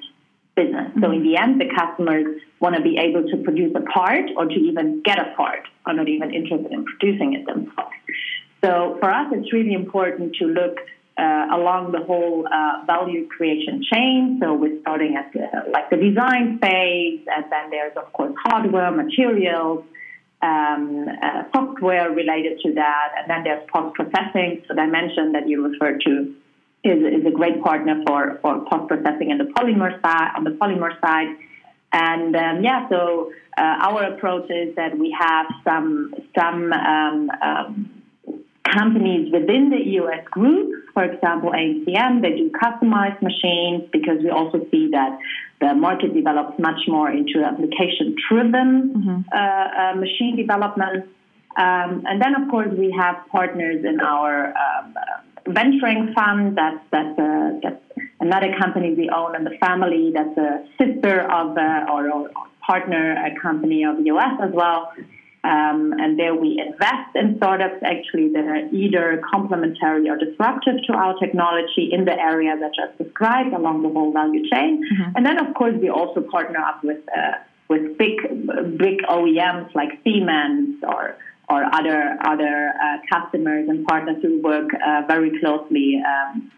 business. 0.55 0.89
Mm-hmm. 0.91 1.03
So 1.03 1.11
in 1.11 1.23
the 1.23 1.37
end, 1.37 1.61
the 1.61 1.69
customers 1.75 2.41
want 2.61 2.77
to 2.77 2.83
be 2.83 2.99
able 2.99 3.29
to 3.29 3.37
produce 3.43 3.75
a 3.75 3.81
part 3.81 4.31
or 4.37 4.47
to 4.47 4.55
even 4.55 5.03
get 5.03 5.19
a 5.19 5.35
part, 5.37 5.67
are 5.87 5.95
not 5.95 6.09
even 6.09 6.33
interested 6.33 6.71
in 6.71 6.85
producing 6.85 7.35
it 7.35 7.47
themselves. 7.47 7.97
So 8.65 8.97
for 9.01 9.11
us, 9.11 9.27
it's 9.33 9.53
really 9.53 9.75
important 9.75 10.37
to 10.37 10.47
look 10.47 10.79
uh, 11.19 11.47
along 11.53 11.93
the 11.93 12.05
whole 12.05 12.47
uh, 12.47 12.85
value 12.87 13.27
creation 13.29 13.83
chain. 13.91 14.39
So 14.43 14.55
we're 14.55 14.81
starting 14.81 15.17
at 15.17 15.33
the, 15.33 15.71
like 15.71 15.89
the 15.91 15.97
design 15.97 16.59
phase, 16.59 17.21
and 17.27 17.45
then 17.51 17.71
there's 17.71 17.97
of 17.97 18.13
course 18.13 18.35
hardware, 18.45 18.91
materials, 18.91 19.85
um, 20.43 21.07
uh, 21.23 21.45
software 21.55 22.11
related 22.11 22.61
to 22.61 22.75
that, 22.75 23.09
and 23.19 23.31
then 23.31 23.45
there's 23.45 23.67
post 23.73 23.95
processing. 23.95 24.63
So 24.69 24.75
DyeMansion 24.75 25.33
that 25.33 25.49
you 25.49 25.67
referred 25.67 26.03
to 26.03 26.35
is, 26.85 26.99
is 27.03 27.27
a 27.27 27.31
great 27.31 27.63
partner 27.63 28.03
for, 28.07 28.39
for 28.43 28.65
post 28.71 28.89
processing 28.89 29.31
in 29.31 29.39
the 29.39 29.45
polymer 29.45 30.01
side 30.03 30.33
on 30.37 30.45
the 30.45 30.51
polymer 30.51 31.01
side. 31.01 31.35
And 31.93 32.37
um, 32.37 32.63
yeah, 32.63 32.89
so 32.91 33.33
uh, 33.57 33.63
our 33.63 34.03
approach 34.15 34.51
is 34.51 34.75
that 34.77 34.99
we 34.99 35.17
have 35.19 35.47
some 35.65 36.13
some 36.35 36.73
um, 36.73 37.31
um 37.41 38.03
companies 38.77 39.33
within 39.33 39.71
the 39.71 39.77
EOS 39.77 40.25
group, 40.31 40.76
for 40.97 41.05
example, 41.05 41.51
AMCM, 41.51 42.23
they 42.23 42.31
do 42.31 42.51
customized 42.53 43.21
machines 43.21 43.85
because 43.93 44.17
we 44.25 44.31
also 44.31 44.67
see 44.71 44.89
that 44.93 45.19
the 45.61 45.75
market 45.75 46.15
develops 46.15 46.59
much 46.59 46.81
more 46.89 47.11
into 47.11 47.45
application 47.45 48.17
driven 48.31 48.95
mm-hmm. 48.97 49.19
uh, 49.31 49.39
uh, 49.39 49.95
machine 49.97 50.37
development. 50.37 51.05
Um, 51.59 52.05
and 52.09 52.17
then, 52.23 52.35
of 52.41 52.49
course, 52.51 52.71
we 52.73 52.97
have 52.99 53.17
partners 53.31 53.85
in 53.85 54.01
our 54.01 54.55
um, 54.57 54.95
venturing 55.47 56.15
fund. 56.15 56.57
That's, 56.57 56.83
that's, 56.91 57.19
uh, 57.19 57.61
that's 57.63 57.85
another 58.21 58.57
company 58.59 58.95
we 58.95 59.11
own 59.11 59.37
in 59.37 59.45
the 59.45 59.57
family. 59.61 60.13
That's 60.15 60.39
a 60.39 60.65
sister 60.79 61.31
of 61.31 61.59
uh, 61.59 61.93
or, 61.93 62.11
or 62.11 62.31
partner 62.67 63.23
a 63.23 63.39
company 63.39 63.85
of 63.85 64.01
EOS 64.01 64.41
as 64.43 64.53
well. 64.55 64.95
Um, 65.47 65.95
and 66.01 66.19
there 66.19 66.35
we 66.35 66.59
invest 66.59 67.15
in 67.15 67.37
startups 67.37 67.81
actually 67.85 68.33
that 68.33 68.45
are 68.47 68.67
either 68.75 69.23
complementary 69.33 70.09
or 70.09 70.17
disruptive 70.17 70.77
to 70.89 70.93
our 70.93 71.17
technology 71.19 71.91
in 71.93 72.05
the 72.05 72.19
areas 72.19 72.59
I 72.65 72.71
just 72.75 72.99
described 72.99 73.53
along 73.55 73.83
the 73.83 73.91
whole 73.91 74.13
value 74.13 74.43
chain. 74.51 74.83
Mm-hmm. 74.83 75.13
And 75.15 75.25
then, 75.25 75.39
of 75.39 75.55
course, 75.55 75.75
we 75.81 75.89
also 75.89 76.21
partner 76.21 76.59
up 76.59 76.83
with 76.83 76.99
uh, 77.17 77.39
with 77.69 77.97
big 77.97 78.17
big 78.77 79.03
OEMs 79.09 79.73
like 79.75 79.91
Siemens 80.03 80.83
or 80.83 81.17
or 81.49 81.65
other 81.73 82.19
other 82.27 82.73
uh, 82.83 82.99
customers 83.13 83.69
and 83.69 83.87
partners 83.87 84.17
who 84.23 84.43
work 84.43 84.69
uh, 84.75 85.03
very 85.07 85.39
closely 85.39 86.03
um, 86.05 86.51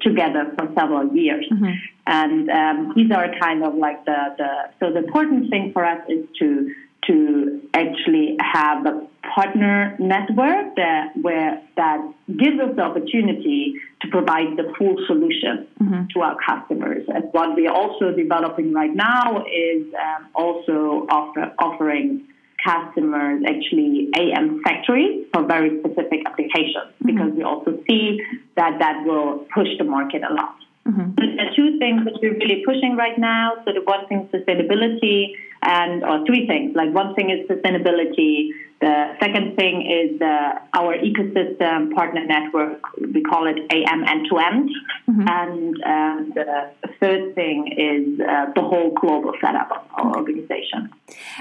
together 0.00 0.52
for 0.58 0.72
several 0.74 1.14
years. 1.14 1.46
Mm-hmm. 1.52 1.72
And 2.06 2.50
um, 2.50 2.92
these 2.96 3.10
are 3.12 3.28
kind 3.40 3.64
of 3.64 3.74
like 3.74 4.04
the, 4.04 4.34
the 4.38 4.50
so 4.80 4.92
the 4.92 5.04
important 5.06 5.50
thing 5.50 5.72
for 5.72 5.84
us 5.84 6.00
is 6.08 6.26
to 6.40 6.74
to 7.06 7.60
actually 7.74 8.36
have 8.40 8.86
a 8.86 9.06
partner 9.34 9.96
network 9.98 10.76
that 10.76 11.12
where 11.20 11.62
that 11.76 11.98
gives 12.28 12.60
us 12.60 12.76
the 12.76 12.82
opportunity 12.82 13.74
to 14.02 14.08
provide 14.08 14.56
the 14.56 14.72
full 14.78 14.96
solution 15.06 15.66
mm-hmm. 15.80 16.04
to 16.14 16.20
our 16.20 16.36
customers. 16.46 17.04
And 17.08 17.24
what 17.32 17.56
we're 17.56 17.72
also 17.72 18.12
developing 18.12 18.72
right 18.72 18.94
now 18.94 19.44
is 19.46 19.86
um, 19.94 20.28
also 20.34 21.06
offer, 21.10 21.52
offering 21.58 22.28
customers 22.64 23.42
actually 23.46 24.10
AM 24.16 24.62
factories 24.62 25.26
for 25.32 25.46
very 25.46 25.78
specific 25.80 26.20
applications 26.26 26.92
mm-hmm. 26.96 27.06
because 27.06 27.32
we 27.34 27.42
also 27.42 27.78
see 27.88 28.20
that 28.56 28.78
that 28.78 29.04
will 29.04 29.46
push 29.54 29.68
the 29.78 29.84
market 29.84 30.22
a 30.28 30.32
lot. 30.32 30.56
Mm-hmm. 30.86 31.14
There 31.16 31.46
are 31.46 31.54
two 31.56 31.78
things 31.78 32.04
that 32.04 32.18
we're 32.20 32.34
really 32.34 32.62
pushing 32.64 32.96
right 32.96 33.18
now. 33.18 33.52
So 33.64 33.72
the 33.72 33.80
one 33.84 34.06
thing 34.06 34.28
is 34.32 34.40
sustainability 34.40 35.32
and 35.62 36.04
or 36.04 36.24
three 36.26 36.46
things. 36.46 36.76
Like 36.76 36.92
one 36.92 37.14
thing 37.14 37.30
is 37.30 37.48
sustainability. 37.48 38.50
The 38.80 39.16
second 39.18 39.56
thing 39.56 39.86
is 39.86 40.20
uh, 40.20 40.58
our 40.74 40.94
ecosystem 40.98 41.94
partner 41.94 42.26
network. 42.26 42.82
We 43.00 43.22
call 43.22 43.46
it 43.46 43.56
AM 43.72 44.04
end 44.04 44.26
to 44.28 44.38
end. 44.38 44.70
And 45.06 45.74
uh, 45.80 46.34
the 46.34 46.72
third 47.00 47.34
thing 47.34 47.72
is 47.72 48.20
uh, 48.20 48.52
the 48.54 48.60
whole 48.60 48.90
global 48.90 49.32
setup 49.40 49.70
of 49.70 50.06
our 50.06 50.16
organization. 50.18 50.90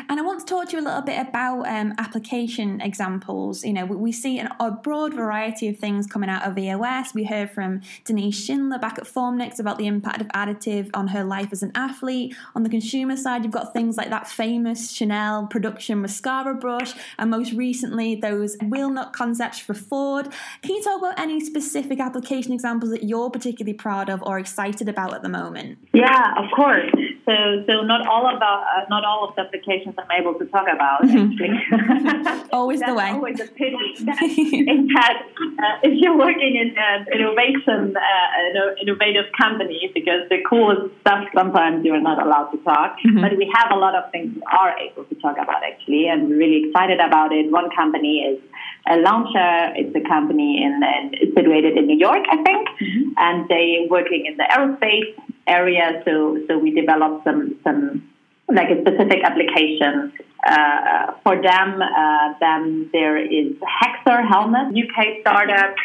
And 0.10 0.20
I 0.20 0.24
want 0.24 0.39
to 0.41 0.46
talk 0.46 0.70
to 0.70 0.77
you 0.77 0.82
a 0.82 0.86
little 0.86 1.01
bit 1.01 1.20
about 1.25 1.67
um, 1.67 1.93
application 1.98 2.82
examples. 2.82 3.63
You 3.63 3.74
know, 3.74 3.86
we, 3.86 4.12
see 4.12 4.38
an, 4.39 4.50
a 4.60 4.72
broad 4.72 5.13
variety 5.13 5.67
of 5.70 5.77
things 5.77 6.05
coming 6.05 6.29
out 6.29 6.43
of 6.43 6.58
EOS. 6.58 7.13
We 7.13 7.24
heard 7.24 7.51
from 7.51 7.82
Denise 8.03 8.43
Schindler 8.43 8.77
back 8.77 8.98
at 8.98 9.05
Formnext 9.05 9.60
about 9.60 9.77
the 9.77 9.88
impact 9.88 10.22
of 10.22 10.27
additive 10.29 10.89
on 10.93 11.08
her 11.08 11.24
life 11.24 11.50
as 11.51 11.63
an 11.63 11.72
athlete. 11.75 12.36
On 12.55 12.63
the 12.63 12.70
consumer 12.70 13.15
side, 13.15 13.43
you've 13.43 13.53
got 13.53 13.74
things 13.74 13.98
like 13.98 14.10
that 14.10 14.27
famous 14.27 14.91
Chanel 14.91 15.48
production 15.48 16.01
mascara 16.01 16.53
brush, 16.53 16.93
and 17.17 17.32
most 17.32 17.53
recently, 17.53 18.15
those 18.15 18.58
wheel 18.62 18.89
nut 18.89 19.13
concepts 19.13 19.60
for 19.60 19.74
Ford. 19.74 20.27
Can 20.62 20.75
you 20.75 20.84
talk 20.84 21.00
about 21.00 21.20
any 21.20 21.39
specific 21.39 22.00
application 22.00 22.51
examples 22.51 22.91
that 22.91 23.03
you're 23.03 23.29
particularly 23.29 23.74
proud 23.74 24.10
of 24.10 24.22
or 24.24 24.39
excited 24.39 24.89
about 24.89 25.13
at 25.13 25.24
the 25.24 25.29
moment? 25.29 25.77
Yeah, 25.93 26.34
of 26.38 26.51
course. 26.55 26.91
So, 27.25 27.63
so 27.67 27.82
not 27.82 28.05
all 28.08 28.27
of 28.27 28.41
uh, 28.41 28.86
not 28.89 29.05
all 29.05 29.27
of 29.27 29.36
the 29.36 29.46
I'm 29.67 30.12
able 30.12 30.34
to 30.39 30.46
talk 30.46 30.67
about. 30.72 31.03
Mm-hmm. 31.03 32.50
always 32.51 32.79
the 32.79 32.93
way. 32.93 33.10
Always 33.10 33.39
a 33.39 33.48
pity. 33.48 33.96
That, 34.05 34.22
in 34.22 34.88
that, 34.96 35.24
uh, 35.39 35.79
if 35.84 35.93
you're 36.01 36.17
working 36.17 36.55
in 36.55 36.75
an 36.77 37.08
innovation, 37.13 37.96
uh, 37.96 38.82
innovative 38.82 39.25
company, 39.39 39.91
because 39.93 40.27
the 40.29 40.39
coolest 40.50 40.93
stuff 41.01 41.25
sometimes 41.34 41.86
you're 41.86 42.01
not 42.01 42.22
allowed 42.25 42.51
to 42.51 42.58
talk, 42.63 42.98
mm-hmm. 43.00 43.22
but 43.22 43.38
we 43.38 43.51
have 43.55 43.72
a 43.72 43.79
lot 43.79 43.96
of 43.96 44.12
things 44.12 44.36
we 44.36 44.41
are 44.51 44.77
able 44.77 45.03
to 45.05 45.15
talk 45.15 45.38
about 45.38 45.63
actually, 45.63 46.08
and 46.08 46.29
we're 46.29 46.38
really 46.38 46.67
excited 46.67 47.00
about 47.00 47.32
it. 47.32 47.51
One 47.51 47.70
company 47.75 48.20
is 48.20 48.39
a 48.88 48.98
launcher. 48.98 49.74
It's 49.75 49.96
a 49.96 50.08
company 50.08 50.63
in, 50.63 50.82
in 50.84 51.34
situated 51.34 51.77
in 51.77 51.88
New 51.88 51.98
York, 51.98 52.25
I 52.29 52.38
think, 52.43 52.67
mm-hmm. 52.70 53.10
and 53.17 53.48
they 53.50 53.88
working 53.89 54.25
in 54.25 54.38
the 54.38 54.46
aerospace 54.51 55.15
area. 55.48 56.01
So 56.05 56.39
so 56.48 56.58
we 56.58 56.72
developed 56.72 57.24
some 57.24 57.55
some 57.63 58.12
like 58.53 58.69
a 58.69 58.79
specific 58.81 59.24
application 59.24 60.13
uh, 60.45 61.13
for 61.24 61.41
them. 61.41 61.81
Uh, 61.81 62.33
then 62.39 62.89
there 62.91 63.17
is 63.17 63.53
HEXR 63.57 64.27
Helmet, 64.27 64.75
UK 64.75 65.22
startup. 65.22 65.75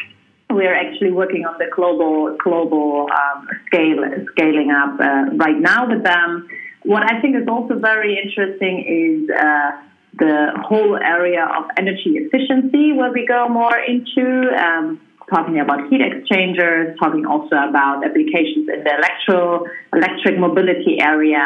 We're 0.50 0.75
actually 0.75 1.12
working 1.12 1.44
on 1.44 1.56
the 1.58 1.66
global 1.75 2.37
global 2.42 3.08
um, 3.12 3.48
scale 3.66 4.02
scaling 4.32 4.70
up 4.70 4.98
uh, 5.00 5.37
right 5.37 5.58
now 5.58 5.88
with 5.88 6.02
them. 6.02 6.48
What 6.84 7.02
I 7.02 7.20
think 7.20 7.37
is 7.37 7.46
also 7.48 7.78
very 7.78 8.18
interesting 8.18 8.84
is 8.88 9.30
uh, 9.30 9.72
the 10.18 10.52
whole 10.64 10.96
area 10.96 11.44
of 11.44 11.64
energy 11.76 12.16
efficiency, 12.16 12.92
where 12.92 13.12
we 13.12 13.26
go 13.26 13.48
more 13.48 13.78
into. 13.78 14.50
Um, 14.56 15.00
talking 15.30 15.60
about 15.60 15.88
heat 15.90 16.00
exchangers, 16.00 16.96
talking 16.98 17.26
also 17.26 17.56
about 17.56 18.02
applications 18.02 18.66
in 18.66 18.82
the 18.82 18.92
electro 18.96 19.66
electric 19.92 20.38
mobility 20.38 20.98
area. 21.02 21.44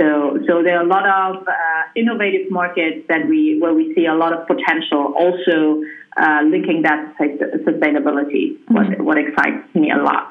So, 0.00 0.38
so 0.48 0.62
there 0.62 0.78
are 0.78 0.84
a 0.84 0.88
lot 0.88 1.06
of 1.06 1.46
uh, 1.46 1.52
innovative 1.94 2.50
markets 2.50 3.06
that 3.08 3.28
we 3.28 3.58
where 3.60 3.74
we 3.74 3.94
see 3.94 4.06
a 4.06 4.14
lot 4.14 4.32
of 4.32 4.46
potential. 4.46 5.12
Also, 5.14 5.82
uh, 6.16 6.40
linking 6.44 6.82
that 6.82 7.14
to 7.18 7.24
sustainability, 7.68 8.56
mm-hmm. 8.56 8.74
what, 8.74 9.00
what 9.00 9.18
excites 9.18 9.74
me 9.74 9.90
a 9.90 10.02
lot. 10.02 10.28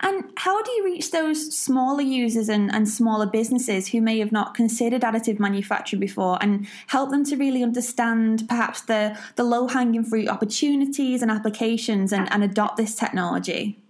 And 0.00 0.24
how 0.36 0.60
do 0.62 0.70
you 0.72 0.84
reach 0.84 1.12
those 1.12 1.56
smaller 1.56 2.02
users 2.02 2.48
and, 2.48 2.72
and 2.74 2.88
smaller 2.88 3.26
businesses 3.26 3.88
who 3.88 4.00
may 4.00 4.18
have 4.18 4.32
not 4.32 4.54
considered 4.54 5.02
additive 5.02 5.38
manufacturing 5.38 6.00
before 6.00 6.36
and 6.40 6.66
help 6.88 7.10
them 7.10 7.24
to 7.26 7.36
really 7.36 7.62
understand 7.62 8.44
perhaps 8.48 8.82
the, 8.82 9.16
the 9.36 9.44
low 9.44 9.68
hanging 9.68 10.04
fruit 10.04 10.28
opportunities 10.28 11.22
and 11.22 11.30
applications 11.30 12.12
and, 12.12 12.30
and 12.32 12.42
adopt 12.42 12.76
this 12.76 12.94
technology? 12.94 13.81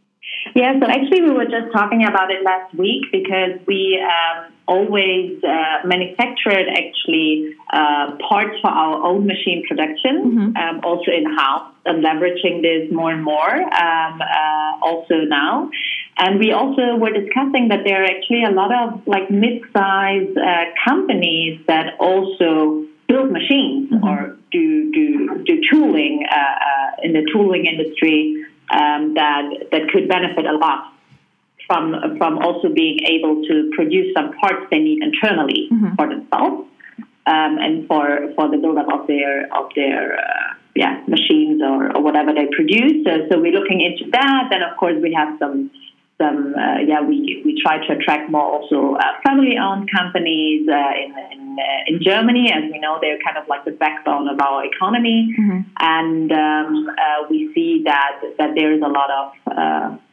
Yeah, 0.54 0.78
so 0.78 0.86
actually, 0.86 1.22
we 1.22 1.30
were 1.30 1.46
just 1.46 1.72
talking 1.72 2.04
about 2.04 2.30
it 2.30 2.44
last 2.44 2.74
week 2.74 3.04
because 3.10 3.58
we 3.66 3.98
um, 4.02 4.52
always 4.68 5.42
uh, 5.42 5.86
manufactured 5.86 6.66
actually 6.68 7.54
uh, 7.72 8.16
parts 8.28 8.60
for 8.60 8.68
our 8.68 9.02
own 9.02 9.26
machine 9.26 9.64
production, 9.66 10.14
mm-hmm. 10.24 10.56
um, 10.56 10.80
also 10.84 11.10
in 11.10 11.24
house, 11.24 11.72
and 11.86 12.04
leveraging 12.04 12.60
this 12.60 12.92
more 12.92 13.12
and 13.12 13.24
more 13.24 13.54
um, 13.54 14.20
uh, 14.20 14.72
also 14.82 15.24
now. 15.26 15.70
And 16.18 16.38
we 16.38 16.52
also 16.52 16.96
were 16.96 17.12
discussing 17.12 17.68
that 17.68 17.84
there 17.84 18.02
are 18.02 18.06
actually 18.06 18.44
a 18.44 18.50
lot 18.50 18.72
of 18.74 19.06
like 19.06 19.30
mid-sized 19.30 20.36
uh, 20.36 20.64
companies 20.84 21.60
that 21.66 21.94
also 21.98 22.84
build 23.08 23.32
machines 23.32 23.90
mm-hmm. 23.90 24.04
or 24.04 24.36
do 24.50 24.92
do 24.92 25.42
do 25.44 25.60
tooling 25.70 26.24
uh, 26.30 26.36
uh, 26.36 26.90
in 27.02 27.12
the 27.14 27.26
tooling 27.32 27.64
industry 27.66 28.44
um, 28.70 29.14
that 29.14 29.42
that 29.70 29.88
could 29.92 30.08
benefit 30.08 30.46
a 30.46 30.56
lot 30.56 30.92
from 31.66 32.16
from 32.18 32.38
also 32.38 32.68
being 32.68 32.98
able 33.06 33.42
to 33.44 33.70
produce 33.74 34.12
some 34.14 34.32
parts 34.34 34.66
they 34.70 34.78
need 34.78 35.02
internally 35.02 35.68
mm-hmm. 35.70 35.94
for 35.94 36.08
themselves 36.08 36.68
um, 37.26 37.58
and 37.58 37.86
for 37.86 38.32
for 38.34 38.50
the 38.50 38.58
buildup 38.58 38.86
of 38.92 39.06
their 39.06 39.46
of 39.54 39.70
their 39.76 40.18
uh, 40.18 40.54
yeah 40.74 41.02
machines 41.06 41.62
or, 41.62 41.96
or 41.96 42.02
whatever 42.02 42.32
they 42.32 42.46
produce. 42.54 43.04
So, 43.04 43.28
so 43.30 43.40
we're 43.40 43.52
looking 43.52 43.80
into 43.80 44.10
that. 44.10 44.48
Then 44.50 44.62
of 44.62 44.76
course 44.76 44.96
we 45.02 45.12
have 45.14 45.38
some 45.38 45.70
some 46.22 46.54
uh, 46.54 46.78
yeah 46.86 47.00
we 47.02 47.42
we 47.44 47.60
try 47.64 47.84
to 47.86 47.92
attract 47.96 48.30
more 48.30 48.48
also 48.56 48.94
uh, 48.94 49.12
family 49.26 49.56
owned 49.58 49.90
companies 49.90 50.68
uh, 50.68 50.92
in 51.04 51.10
in, 51.34 51.42
uh, 51.58 51.90
in 51.90 52.02
Germany. 52.02 52.52
As 52.52 52.64
we 52.70 52.78
know 52.78 52.98
they're 53.00 53.22
kind 53.26 53.36
of 53.36 53.48
like 53.48 53.64
the 53.64 53.72
backbone 53.72 54.28
of 54.28 54.38
our 54.40 54.64
economy. 54.64 55.34
Mm-hmm. 55.38 55.60
and 55.78 56.32
um, 56.32 56.88
uh, 56.88 57.26
we 57.30 57.50
see 57.54 57.82
that 57.84 58.20
that 58.38 58.50
there 58.54 58.72
is 58.72 58.82
a 58.82 58.92
lot 59.00 59.10
of 59.20 59.26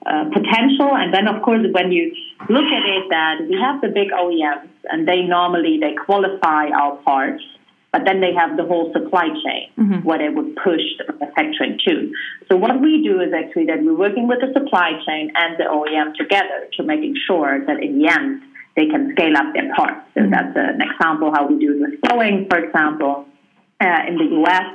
uh, 0.10 0.24
potential. 0.34 0.90
And 1.02 1.14
then 1.14 1.28
of 1.28 1.42
course 1.44 1.66
when 1.72 1.92
you 1.92 2.14
look 2.50 2.70
at 2.78 2.84
it 2.96 3.04
that 3.10 3.36
we 3.50 3.56
have 3.62 3.82
the 3.82 3.90
big 3.90 4.10
OEMs 4.12 4.70
and 4.86 5.08
they 5.08 5.22
normally 5.22 5.78
they 5.80 5.94
qualify 5.94 6.70
our 6.70 6.96
parts 6.98 7.44
but 7.92 8.04
then 8.06 8.22
they 8.22 8.34
have 8.34 8.58
the 8.58 8.66
whole 8.66 8.92
supply 8.94 9.28
chain 9.44 9.70
mm-hmm. 9.78 10.06
where 10.06 10.20
they 10.20 10.30
would 10.30 10.56
push 10.56 10.82
the 10.98 11.12
manufacturing 11.14 11.80
to. 11.88 12.14
So 12.50 12.56
what 12.56 12.80
we 12.82 13.04
do 13.04 13.20
is 13.22 13.34
actually 13.34 13.66
that 13.66 13.82
we're 13.82 13.98
working 13.98 14.28
with 14.28 14.40
the 14.42 14.54
supply 14.54 14.92
chain 15.06 15.32
and 15.36 15.58
the 15.58 15.66
OEM 15.66 16.16
together 16.16 16.70
to 16.78 16.84
making 16.84 17.16
sure 17.26 17.66
that 17.66 17.82
in 17.82 18.00
the 18.00 18.08
end 18.08 18.42
they 18.76 18.86
can 18.86 19.12
scale 19.14 19.36
up 19.36 19.54
their 19.54 19.74
parts. 19.76 20.06
So 20.14 20.22
mm-hmm. 20.22 20.32
that's 20.32 20.56
an 20.56 20.82
example 20.82 21.32
how 21.34 21.48
we 21.48 21.60
do 21.60 21.74
it 21.74 21.80
with 21.82 22.02
Boeing, 22.02 22.50
for 22.50 22.60
example, 22.60 23.26
uh, 23.82 24.02
in 24.08 24.18
the 24.18 24.44
US. 24.44 24.70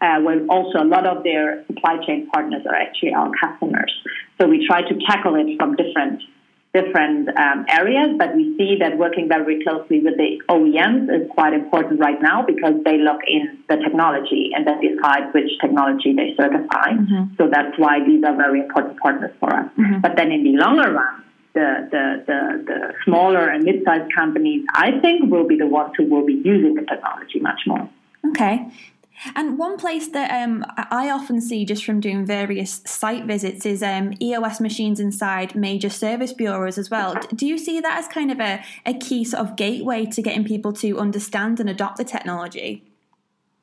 Uh, 0.00 0.20
where 0.20 0.46
also 0.46 0.78
a 0.78 0.86
lot 0.86 1.04
of 1.08 1.24
their 1.24 1.66
supply 1.66 1.96
chain 2.06 2.30
partners 2.32 2.62
are 2.70 2.76
actually 2.76 3.12
our 3.12 3.32
customers. 3.42 3.92
So 4.40 4.46
we 4.46 4.64
try 4.64 4.82
to 4.82 4.94
tackle 5.08 5.34
it 5.34 5.56
from 5.58 5.74
different 5.74 6.22
different 6.74 7.28
um, 7.38 7.64
areas, 7.68 8.16
but 8.18 8.34
we 8.34 8.56
see 8.58 8.76
that 8.80 8.98
working 8.98 9.28
very 9.28 9.62
closely 9.62 10.00
with 10.00 10.16
the 10.16 10.40
OEMs 10.48 11.08
is 11.08 11.30
quite 11.30 11.54
important 11.54 11.98
right 11.98 12.20
now 12.20 12.42
because 12.42 12.74
they 12.84 12.98
look 12.98 13.20
in 13.26 13.58
the 13.68 13.76
technology 13.76 14.50
and 14.54 14.66
then 14.66 14.80
decide 14.80 15.32
which 15.32 15.50
technology 15.60 16.12
they 16.14 16.34
certify. 16.36 16.92
Mm-hmm. 16.92 17.34
So 17.36 17.48
that's 17.50 17.78
why 17.78 18.04
these 18.04 18.22
are 18.24 18.36
very 18.36 18.60
important 18.60 18.98
partners 19.00 19.32
for 19.40 19.52
us. 19.52 19.70
Mm-hmm. 19.78 20.00
But 20.00 20.16
then 20.16 20.30
in 20.30 20.44
the 20.44 20.56
longer 20.56 20.92
run, 20.92 21.24
the, 21.54 21.88
the, 21.90 22.24
the, 22.26 22.64
the 22.64 22.94
smaller 23.04 23.48
and 23.48 23.64
mid-sized 23.64 24.12
companies, 24.14 24.64
I 24.74 25.00
think, 25.00 25.30
will 25.32 25.46
be 25.46 25.56
the 25.56 25.66
ones 25.66 25.92
who 25.96 26.04
will 26.04 26.24
be 26.24 26.34
using 26.34 26.74
the 26.74 26.82
technology 26.82 27.40
much 27.40 27.60
more. 27.66 27.88
Okay. 28.28 28.70
And 29.34 29.58
one 29.58 29.76
place 29.76 30.08
that 30.08 30.30
um, 30.42 30.64
I 30.76 31.10
often 31.10 31.40
see 31.40 31.64
just 31.64 31.84
from 31.84 32.00
doing 32.00 32.24
various 32.24 32.80
site 32.86 33.24
visits 33.24 33.66
is 33.66 33.82
um, 33.82 34.12
EOS 34.20 34.60
machines 34.60 35.00
inside 35.00 35.54
major 35.54 35.90
service 35.90 36.32
bureaus 36.32 36.78
as 36.78 36.90
well. 36.90 37.14
Do 37.34 37.46
you 37.46 37.58
see 37.58 37.80
that 37.80 37.98
as 37.98 38.08
kind 38.08 38.30
of 38.30 38.40
a, 38.40 38.62
a 38.86 38.94
key 38.94 39.24
sort 39.24 39.46
of 39.46 39.56
gateway 39.56 40.06
to 40.06 40.22
getting 40.22 40.44
people 40.44 40.72
to 40.74 40.98
understand 40.98 41.60
and 41.60 41.68
adopt 41.68 41.96
the 41.96 42.04
technology? 42.04 42.84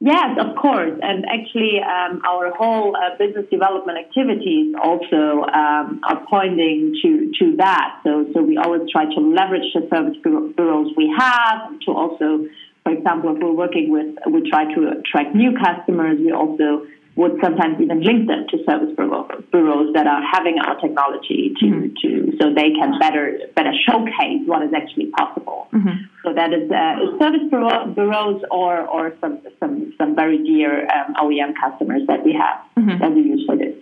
Yes, 0.02 0.38
of 0.40 0.56
course. 0.58 1.00
And 1.02 1.26
actually, 1.26 1.80
um, 1.80 2.22
our 2.28 2.52
whole 2.54 2.96
uh, 2.96 3.18
business 3.18 3.46
development 3.50 3.98
activities 3.98 4.76
also 4.84 5.48
um, 5.54 6.02
are 6.04 6.22
pointing 6.30 6.94
to, 7.02 7.32
to 7.40 7.56
that. 7.58 8.02
So, 8.04 8.28
so 8.34 8.44
we 8.44 8.58
always 8.58 8.84
try 8.92 9.06
to 9.06 9.20
leverage 9.22 9.72
the 9.74 9.88
service 9.90 10.18
bureaus 10.22 10.92
we 10.98 11.14
have 11.18 11.80
to 11.86 11.92
also 11.92 12.46
for 12.86 12.94
example, 12.94 13.36
if 13.36 13.42
we're 13.42 13.52
working 13.52 13.90
with, 13.90 14.14
we 14.32 14.48
try 14.48 14.72
to 14.76 15.00
attract 15.00 15.34
new 15.34 15.58
customers, 15.58 16.20
we 16.20 16.32
also 16.32 16.86
would 17.16 17.40
sometimes 17.42 17.82
even 17.82 18.04
link 18.04 18.28
them 18.28 18.46
to 18.50 18.58
service 18.70 18.94
bureaus 18.96 19.94
that 19.96 20.06
are 20.06 20.22
having 20.22 20.60
our 20.60 20.80
technology 20.80 21.56
to, 21.60 21.66
mm-hmm. 21.66 21.96
to 22.02 22.38
so 22.38 22.54
they 22.54 22.72
can 22.78 23.00
better 23.00 23.40
better 23.56 23.72
showcase 23.88 24.44
what 24.46 24.62
is 24.62 24.74
actually 24.76 25.08
possible. 25.18 25.68
Mm-hmm. 25.74 26.12
So 26.24 26.34
that 26.34 26.54
is 26.54 26.70
uh, 26.70 27.18
service 27.18 27.48
bureaus 27.50 28.44
or 28.52 28.86
or 28.86 29.14
some 29.22 29.40
some 29.60 29.94
some 29.98 30.16
very 30.16 30.38
dear 30.44 30.86
um, 30.92 31.16
OEM 31.16 31.54
customers 31.60 32.02
that 32.08 32.24
we 32.24 32.34
have 32.34 32.60
mm-hmm. 32.78 33.00
that 33.02 33.16
we 33.16 33.22
use 33.22 33.46
for 33.48 33.56
this. 33.56 33.74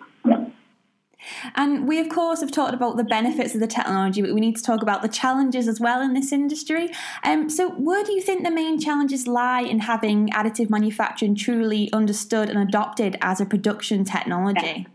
And 1.56 1.88
we, 1.88 2.00
of 2.00 2.10
course, 2.10 2.42
have 2.42 2.52
talked 2.52 2.74
about 2.74 2.98
the 2.98 3.04
benefits 3.04 3.54
of 3.54 3.60
the 3.60 3.68
technology, 3.68 4.22
but 4.22 4.34
we 4.34 4.42
need 4.42 4.56
to 4.58 4.64
talk 4.64 4.82
about 4.82 5.02
the 5.02 5.08
challenges 5.08 5.68
as 5.68 5.80
well 5.80 6.02
in 6.02 6.14
this 6.14 6.32
industry. 6.32 6.90
Um, 7.24 7.50
so, 7.50 7.72
where 7.72 8.04
do 8.04 8.14
you 8.14 8.22
think 8.22 8.44
the 8.44 8.52
main 8.52 8.80
challenges 8.80 9.28
lie 9.28 9.62
in 9.62 9.80
having 9.80 10.30
additive 10.30 10.70
manufacturing 10.70 11.36
truly 11.36 11.92
understood 11.94 12.50
and 12.50 12.60
adopted 12.60 13.18
as 13.22 13.40
a 13.42 13.46
production 13.46 14.04
technology? 14.04 14.88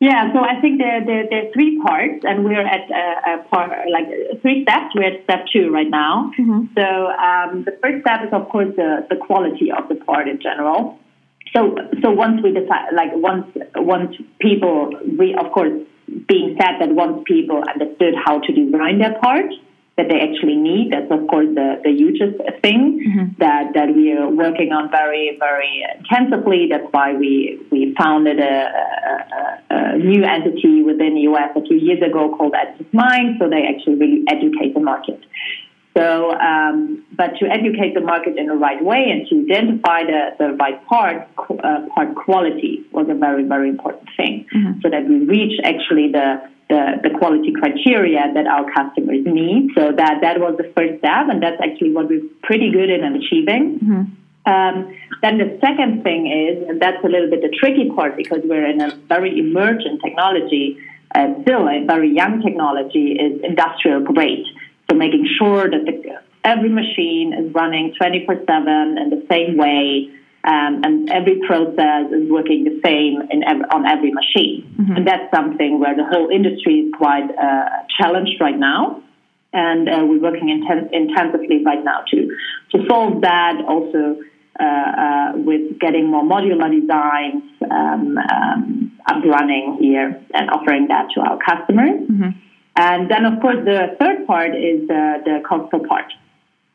Yeah, 0.00 0.32
so 0.32 0.40
I 0.40 0.60
think 0.60 0.80
there, 0.80 1.04
there, 1.06 1.28
there 1.30 1.46
are 1.46 1.52
three 1.52 1.80
parts, 1.80 2.24
and 2.24 2.44
we're 2.44 2.66
at 2.66 2.90
a, 2.90 3.34
a 3.34 3.44
part, 3.44 3.70
like 3.88 4.08
three 4.42 4.64
steps. 4.64 4.96
We're 4.96 5.14
at 5.14 5.22
step 5.22 5.46
two 5.52 5.70
right 5.70 5.88
now. 5.88 6.32
Mm-hmm. 6.36 6.74
So 6.76 6.82
um, 6.82 7.62
the 7.62 7.78
first 7.80 8.02
step 8.04 8.26
is, 8.26 8.32
of 8.32 8.48
course, 8.48 8.74
the, 8.74 9.06
the 9.08 9.14
quality 9.14 9.70
of 9.70 9.88
the 9.88 9.94
part 9.94 10.26
in 10.26 10.40
general 10.42 10.98
so 11.52 11.76
so 12.02 12.10
once 12.10 12.42
we 12.42 12.52
decide 12.52 12.92
like 12.94 13.10
once 13.14 13.46
once 13.76 14.16
people 14.40 14.92
we 15.18 15.34
of 15.34 15.52
course 15.52 15.72
being 16.26 16.56
said 16.60 16.80
that 16.80 16.94
once 16.94 17.22
people 17.26 17.62
understood 17.62 18.14
how 18.24 18.38
to 18.40 18.52
design 18.52 18.98
their 18.98 19.18
part 19.20 19.46
that 19.96 20.08
they 20.08 20.20
actually 20.20 20.56
need 20.56 20.92
that's 20.92 21.10
of 21.10 21.28
course 21.28 21.48
the, 21.54 21.80
the 21.84 21.90
hugest 21.90 22.38
thing 22.62 23.04
mm-hmm. 23.04 23.32
that, 23.38 23.72
that 23.74 23.94
we 23.94 24.12
are 24.12 24.28
working 24.28 24.72
on 24.72 24.90
very 24.90 25.36
very 25.38 25.84
intensively 25.98 26.68
that's 26.70 26.86
why 26.90 27.14
we 27.14 27.60
we 27.70 27.94
founded 27.98 28.40
a, 28.40 28.56
a, 29.70 29.74
a 29.74 29.98
new 29.98 30.24
entity 30.24 30.82
within 30.82 31.14
the 31.14 31.28
US 31.32 31.50
a 31.56 31.62
few 31.62 31.76
years 31.76 32.02
ago 32.02 32.34
called 32.34 32.54
Additive 32.54 32.92
Mind 32.92 33.36
so 33.38 33.48
they 33.48 33.68
actually 33.68 33.96
really 33.96 34.24
educate 34.28 34.72
the 34.72 34.80
market 34.80 35.20
so, 35.96 36.32
um, 36.32 37.04
but 37.12 37.36
to 37.40 37.46
educate 37.46 37.94
the 37.94 38.00
market 38.00 38.38
in 38.38 38.46
the 38.46 38.54
right 38.54 38.82
way 38.82 39.10
and 39.10 39.28
to 39.28 39.44
identify 39.44 40.04
the, 40.04 40.30
the 40.38 40.52
right 40.54 40.84
part, 40.86 41.28
uh, 41.38 41.86
part 41.94 42.14
quality 42.14 42.84
was 42.92 43.08
a 43.10 43.14
very, 43.14 43.44
very 43.44 43.68
important 43.68 44.08
thing. 44.16 44.46
Mm-hmm. 44.54 44.80
So 44.80 44.88
that 44.88 45.06
we 45.06 45.24
reach 45.24 45.60
actually 45.62 46.10
the, 46.10 46.48
the, 46.70 47.00
the, 47.02 47.10
quality 47.18 47.52
criteria 47.52 48.32
that 48.32 48.46
our 48.46 48.64
customers 48.72 49.20
need. 49.26 49.70
So 49.76 49.92
that, 49.92 50.20
that 50.22 50.40
was 50.40 50.56
the 50.56 50.72
first 50.74 51.00
step, 51.00 51.28
and 51.28 51.42
that's 51.42 51.60
actually 51.62 51.92
what 51.92 52.08
we're 52.08 52.24
pretty 52.42 52.72
good 52.72 52.88
in 52.88 53.04
achieving. 53.14 53.78
Mm-hmm. 53.78 54.02
Um, 54.44 54.96
then 55.20 55.38
the 55.38 55.58
second 55.60 56.02
thing 56.02 56.26
is, 56.26 56.68
and 56.68 56.80
that's 56.80 57.04
a 57.04 57.08
little 57.08 57.28
bit 57.28 57.42
the 57.42 57.54
tricky 57.60 57.90
part 57.94 58.16
because 58.16 58.40
we're 58.44 58.68
in 58.68 58.80
a 58.80 58.96
very 59.08 59.38
emergent 59.38 60.00
technology, 60.02 60.78
uh, 61.14 61.28
still 61.42 61.68
a 61.68 61.84
very 61.86 62.10
young 62.10 62.40
technology, 62.40 63.12
is 63.12 63.40
industrial 63.44 64.00
grade. 64.00 64.46
So 64.92 64.98
making 64.98 65.26
sure 65.38 65.70
that 65.70 65.84
the, 65.86 66.20
every 66.44 66.68
machine 66.68 67.32
is 67.32 67.54
running 67.54 67.94
24 67.96 68.44
7 68.46 68.98
in 68.98 69.08
the 69.08 69.24
same 69.30 69.56
way. 69.56 70.10
Um, 70.44 70.82
and 70.84 71.08
every 71.08 71.40
process 71.46 72.12
is 72.12 72.28
working 72.28 72.64
the 72.64 72.80
same 72.84 73.22
on 73.72 73.86
every 73.86 74.10
machine. 74.12 74.74
Mm-hmm. 74.76 74.96
And 74.96 75.06
that's 75.06 75.32
something 75.34 75.78
where 75.78 75.96
the 75.96 76.04
whole 76.04 76.28
industry 76.28 76.80
is 76.80 76.92
quite 76.98 77.30
uh, 77.30 77.86
challenged 77.96 78.40
right 78.40 78.58
now. 78.58 79.02
And 79.54 79.88
uh, 79.88 80.04
we're 80.04 80.20
working 80.20 80.48
inten- 80.48 80.90
intensively 80.92 81.62
right 81.64 81.82
now 81.84 82.02
to, 82.10 82.36
to 82.72 82.86
solve 82.88 83.20
that 83.22 83.62
also 83.66 84.20
uh, 84.60 84.64
uh 84.64 85.32
with 85.36 85.78
getting 85.78 86.10
more 86.10 86.22
modular 86.22 86.68
designs 86.68 87.42
um, 87.70 88.18
um, 88.18 88.92
up 89.06 89.24
running 89.24 89.78
here 89.80 90.22
and 90.34 90.50
offering 90.50 90.88
that 90.88 91.08
to 91.14 91.20
our 91.20 91.38
customers. 91.38 92.00
Mm-hmm. 92.10 92.51
And 92.76 93.10
then, 93.10 93.26
of 93.26 93.40
course, 93.40 93.58
the 93.64 93.96
third 94.00 94.26
part 94.26 94.54
is 94.56 94.88
the, 94.88 95.22
the 95.24 95.42
cultural 95.46 95.86
part. 95.86 96.12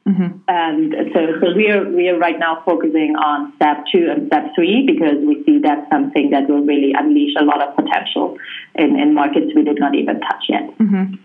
Mm-hmm. 0.07 0.37
And 0.47 0.93
so, 1.13 1.19
so 1.41 1.53
we 1.53 1.69
are 1.69 1.83
we 1.83 2.07
are 2.07 2.17
right 2.17 2.39
now 2.39 2.63
focusing 2.65 3.15
on 3.17 3.51
step 3.57 3.83
two 3.91 4.07
and 4.09 4.27
step 4.27 4.55
three 4.55 4.85
because 4.87 5.19
we 5.19 5.43
see 5.43 5.59
that's 5.59 5.89
something 5.91 6.29
that 6.29 6.47
will 6.47 6.63
really 6.63 6.93
unleash 6.97 7.35
a 7.37 7.43
lot 7.43 7.61
of 7.61 7.75
potential 7.75 8.37
in, 8.75 8.97
in 8.97 9.13
markets 9.13 9.47
we 9.53 9.63
did 9.63 9.79
not 9.79 9.95
even 9.95 10.21
touch 10.21 10.43
yet. 10.47 10.77
Mm-hmm. 10.79 11.15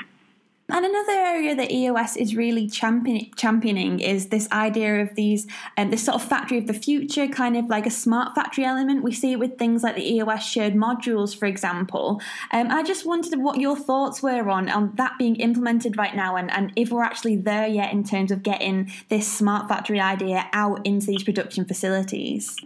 And 0.73 0.87
another 0.87 1.13
area 1.13 1.55
that 1.55 1.71
EOS 1.71 2.17
is 2.17 2.35
really 2.35 2.67
champion, 2.67 3.31
championing 3.37 4.01
is 4.01 4.29
this 4.29 4.51
idea 4.51 5.03
of 5.03 5.15
these, 5.17 5.47
um, 5.77 5.91
this 5.91 6.03
sort 6.03 6.15
of 6.15 6.23
factory 6.27 6.57
of 6.57 6.67
the 6.67 6.73
future, 6.73 7.29
kind 7.29 7.59
of 7.59 7.67
like 7.67 7.85
a 7.85 7.91
smart 7.91 8.35
factory 8.35 8.65
element. 8.65 9.03
We 9.03 9.13
see 9.13 9.33
it 9.33 9.39
with 9.39 9.59
things 9.59 9.83
like 9.83 9.97
the 9.97 10.15
EOS 10.15 10.43
shared 10.43 10.73
modules, 10.73 11.37
for 11.37 11.45
example. 11.45 12.23
Um, 12.53 12.71
I 12.71 12.83
just 12.83 13.05
wondered 13.05 13.39
what 13.39 13.61
your 13.61 13.77
thoughts 13.77 14.23
were 14.23 14.49
on, 14.49 14.71
on 14.71 14.93
that 14.95 15.19
being 15.19 15.37
implemented 15.37 15.99
right 15.99 16.17
now 16.17 16.37
and, 16.37 16.51
and 16.51 16.73
if 16.75 16.91
we're 16.91 17.05
actually 17.05 17.37
there 17.37 17.67
yet 17.67 17.93
in 17.93 18.03
terms 18.03 18.31
of 18.31 18.43
getting 18.43 18.91
this 19.11 19.31
smart 19.31 19.69
factory 19.69 20.01
idea 20.01 20.49
out 20.55 20.87
into 20.87 21.07
these 21.07 21.23
production 21.23 21.67
facilities. 21.67 22.57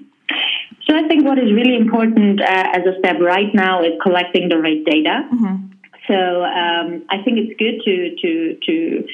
So 0.89 0.95
I 0.95 1.09
think 1.09 1.25
what 1.25 1.39
is 1.39 1.53
really 1.53 1.77
important 1.77 2.41
uh, 2.41 2.45
as 2.73 2.83
a 2.87 2.97
step 3.01 3.17
right 3.21 3.53
now 3.53 3.83
is 3.83 3.93
collecting 4.01 4.49
the 4.49 4.59
right 4.59 4.85
data. 4.85 5.29
Mm-hmm. 5.35 5.76
So 6.09 6.15
um, 6.15 7.05
I 7.11 7.23
think 7.25 7.39
it's 7.39 7.59
good 7.59 7.83
to 7.85 8.17
to 8.23 8.59
to 8.67 9.07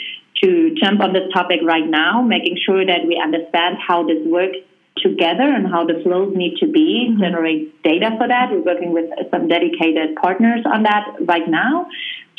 to 0.43 0.75
jump 0.83 1.01
on 1.01 1.13
this 1.13 1.31
topic 1.33 1.61
right 1.63 1.87
now, 1.87 2.23
making 2.23 2.59
sure 2.65 2.85
that 2.85 3.07
we 3.07 3.21
understand 3.23 3.79
how 3.87 4.07
this 4.07 4.19
works 4.27 4.59
together 4.99 5.45
and 5.45 5.67
how 5.67 5.87
the 5.87 6.01
flows 6.03 6.35
need 6.37 6.59
to 6.59 6.67
be, 6.67 7.09
mm-hmm. 7.09 7.21
generate 7.21 7.83
data 7.83 8.11
for 8.19 8.29
that. 8.29 8.51
We're 8.51 8.63
working 8.63 8.93
with 8.93 9.11
some 9.31 9.49
dedicated 9.49 10.17
partners 10.17 10.65
on 10.67 10.83
that 10.83 11.17
right 11.27 11.49
now 11.49 11.87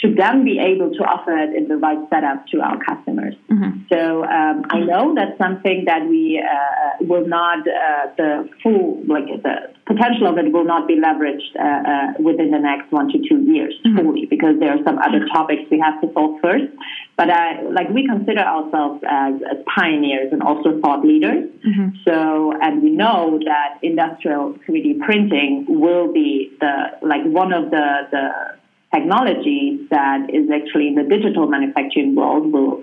to 0.03 0.13
then 0.13 0.43
be 0.43 0.59
able 0.59 0.91
to 0.91 1.03
offer 1.03 1.31
it 1.31 1.55
in 1.55 1.69
the 1.69 1.77
right 1.77 1.97
setup 2.09 2.45
to 2.47 2.59
our 2.59 2.77
customers. 2.83 3.35
Mm-hmm. 3.49 3.87
So 3.91 4.25
um, 4.25 4.63
I 4.69 4.79
know 4.79 5.15
that's 5.15 5.37
something 5.37 5.85
that 5.87 6.05
we 6.07 6.43
uh, 6.43 6.97
will 6.99 7.25
not 7.25 7.59
uh, 7.59 8.11
the 8.17 8.49
full 8.61 9.01
like 9.07 9.27
the 9.27 9.71
potential 9.87 10.27
of 10.27 10.37
it 10.37 10.51
will 10.51 10.65
not 10.65 10.87
be 10.87 10.99
leveraged 10.99 11.55
uh, 11.55 11.63
uh 11.63 12.13
within 12.19 12.51
the 12.51 12.59
next 12.59 12.91
one 12.91 13.07
to 13.09 13.17
two 13.27 13.39
years 13.43 13.73
mm-hmm. 13.85 13.97
fully 13.97 14.25
because 14.25 14.59
there 14.59 14.71
are 14.71 14.83
some 14.85 14.97
other 14.99 15.25
topics 15.33 15.63
we 15.71 15.79
have 15.79 15.99
to 16.01 16.11
solve 16.13 16.39
first. 16.41 16.67
But 17.15 17.29
uh, 17.29 17.71
like 17.71 17.89
we 17.89 18.05
consider 18.05 18.41
ourselves 18.41 19.03
as, 19.07 19.35
as 19.49 19.57
pioneers 19.73 20.33
and 20.33 20.43
also 20.43 20.81
thought 20.81 21.05
leaders. 21.05 21.47
Mm-hmm. 21.65 21.87
So 22.03 22.51
and 22.61 22.83
we 22.83 22.89
know 22.89 23.39
that 23.45 23.79
industrial 23.81 24.55
3D 24.67 24.99
printing 24.99 25.65
will 25.69 26.11
be 26.11 26.51
the 26.59 26.99
like 27.01 27.23
one 27.23 27.53
of 27.53 27.71
the 27.71 27.87
the 28.11 28.62
technology 28.93 29.79
that 29.89 30.29
is 30.29 30.49
actually 30.51 30.87
in 30.87 30.95
the 30.95 31.03
digital 31.03 31.47
manufacturing 31.47 32.15
world 32.15 32.51
will 32.51 32.81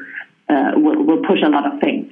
uh, 0.48 0.72
will, 0.74 1.04
will, 1.04 1.22
push 1.22 1.38
a 1.44 1.48
lot 1.48 1.72
of 1.72 1.80
things. 1.80 2.10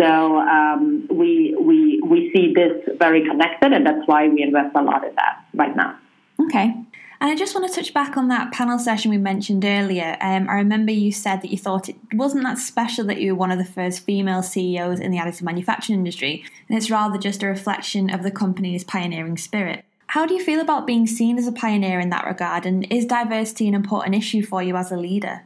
So 0.00 0.38
um, 0.38 1.06
we 1.10 1.54
we 1.60 2.00
we 2.00 2.30
see 2.32 2.52
this 2.54 2.96
very 2.98 3.28
connected, 3.28 3.72
and 3.72 3.86
that's 3.86 4.06
why 4.06 4.28
we 4.28 4.42
invest 4.42 4.74
a 4.74 4.82
lot 4.82 5.04
in 5.04 5.14
that 5.14 5.44
right 5.54 5.76
now. 5.76 5.96
Okay. 6.40 6.74
And 7.20 7.30
I 7.30 7.36
just 7.36 7.54
want 7.54 7.66
to 7.66 7.74
touch 7.74 7.94
back 7.94 8.16
on 8.16 8.28
that 8.28 8.52
panel 8.52 8.78
session 8.78 9.10
we 9.10 9.18
mentioned 9.18 9.64
earlier. 9.64 10.16
Um, 10.20 10.48
I 10.48 10.54
remember 10.54 10.92
you 10.92 11.12
said 11.12 11.40
that 11.42 11.50
you 11.50 11.56
thought 11.56 11.88
it 11.88 11.96
wasn't 12.12 12.42
that 12.44 12.58
special 12.58 13.04
that 13.06 13.20
you 13.20 13.32
were 13.32 13.38
one 13.38 13.50
of 13.50 13.58
the 13.58 13.64
first 13.64 14.04
female 14.04 14.42
CEOs 14.42 15.00
in 15.00 15.10
the 15.10 15.18
additive 15.18 15.42
manufacturing 15.42 16.00
industry, 16.00 16.44
and 16.68 16.76
it's 16.76 16.90
rather 16.90 17.16
just 17.16 17.42
a 17.42 17.46
reflection 17.46 18.10
of 18.10 18.24
the 18.24 18.30
company's 18.30 18.84
pioneering 18.84 19.38
spirit. 19.38 19.84
How 20.14 20.26
do 20.26 20.34
you 20.34 20.44
feel 20.44 20.60
about 20.60 20.86
being 20.86 21.08
seen 21.08 21.38
as 21.38 21.48
a 21.48 21.50
pioneer 21.50 21.98
in 21.98 22.10
that 22.10 22.24
regard? 22.24 22.66
And 22.66 22.86
is 22.88 23.04
diversity 23.04 23.66
an 23.66 23.74
important 23.74 24.14
issue 24.14 24.44
for 24.46 24.62
you 24.62 24.76
as 24.76 24.92
a 24.92 24.96
leader? 24.96 25.42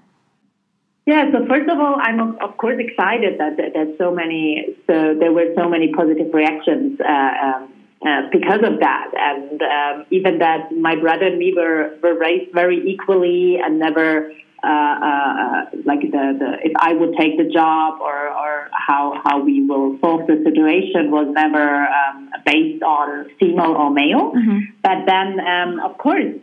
Yeah, 1.07 1.33
so 1.33 1.47
first 1.47 1.71
of 1.71 1.81
all, 1.81 1.97
I'm 1.99 2.37
of 2.39 2.55
course 2.59 2.77
excited 2.79 3.41
that 3.41 3.57
that, 3.57 3.73
that 3.73 3.95
so 3.97 4.15
many 4.15 4.77
so 4.87 5.15
there 5.19 5.33
were 5.33 5.55
so 5.57 5.71
many 5.71 5.91
positive 5.95 6.35
reactions 6.35 7.01
uh, 7.01 7.33
um, 7.47 7.73
uh, 8.07 8.29
because 8.31 8.61
of 8.63 8.81
that, 8.81 9.09
and 9.17 9.63
um, 9.63 10.07
even 10.11 10.39
that 10.41 10.71
my 10.71 10.97
brother 10.97 11.29
and 11.29 11.39
me 11.39 11.55
were 11.57 11.97
were 12.03 12.19
raised 12.19 12.53
very 12.53 12.77
equally 12.93 13.57
and 13.57 13.79
never 13.79 14.31
uh, 14.65 14.67
uh, 14.67 15.65
like 15.85 16.01
the, 16.01 16.25
the 16.41 16.59
if 16.65 16.73
I 16.77 16.93
would 16.93 17.15
take 17.17 17.39
the 17.39 17.49
job 17.49 18.01
or, 18.01 18.29
or 18.29 18.69
how 18.73 19.21
how 19.25 19.41
we 19.41 19.65
will 19.65 19.99
solve 20.01 20.27
the 20.27 20.43
situation 20.45 21.11
was 21.11 21.29
never 21.31 21.87
um, 21.87 22.31
based 22.45 22.83
on 22.83 23.31
female 23.39 23.73
or 23.73 23.91
male. 23.91 24.33
Mm-hmm. 24.33 24.59
But 24.83 25.07
then, 25.07 25.39
um, 25.41 25.81
of 25.81 25.97
course, 25.99 26.35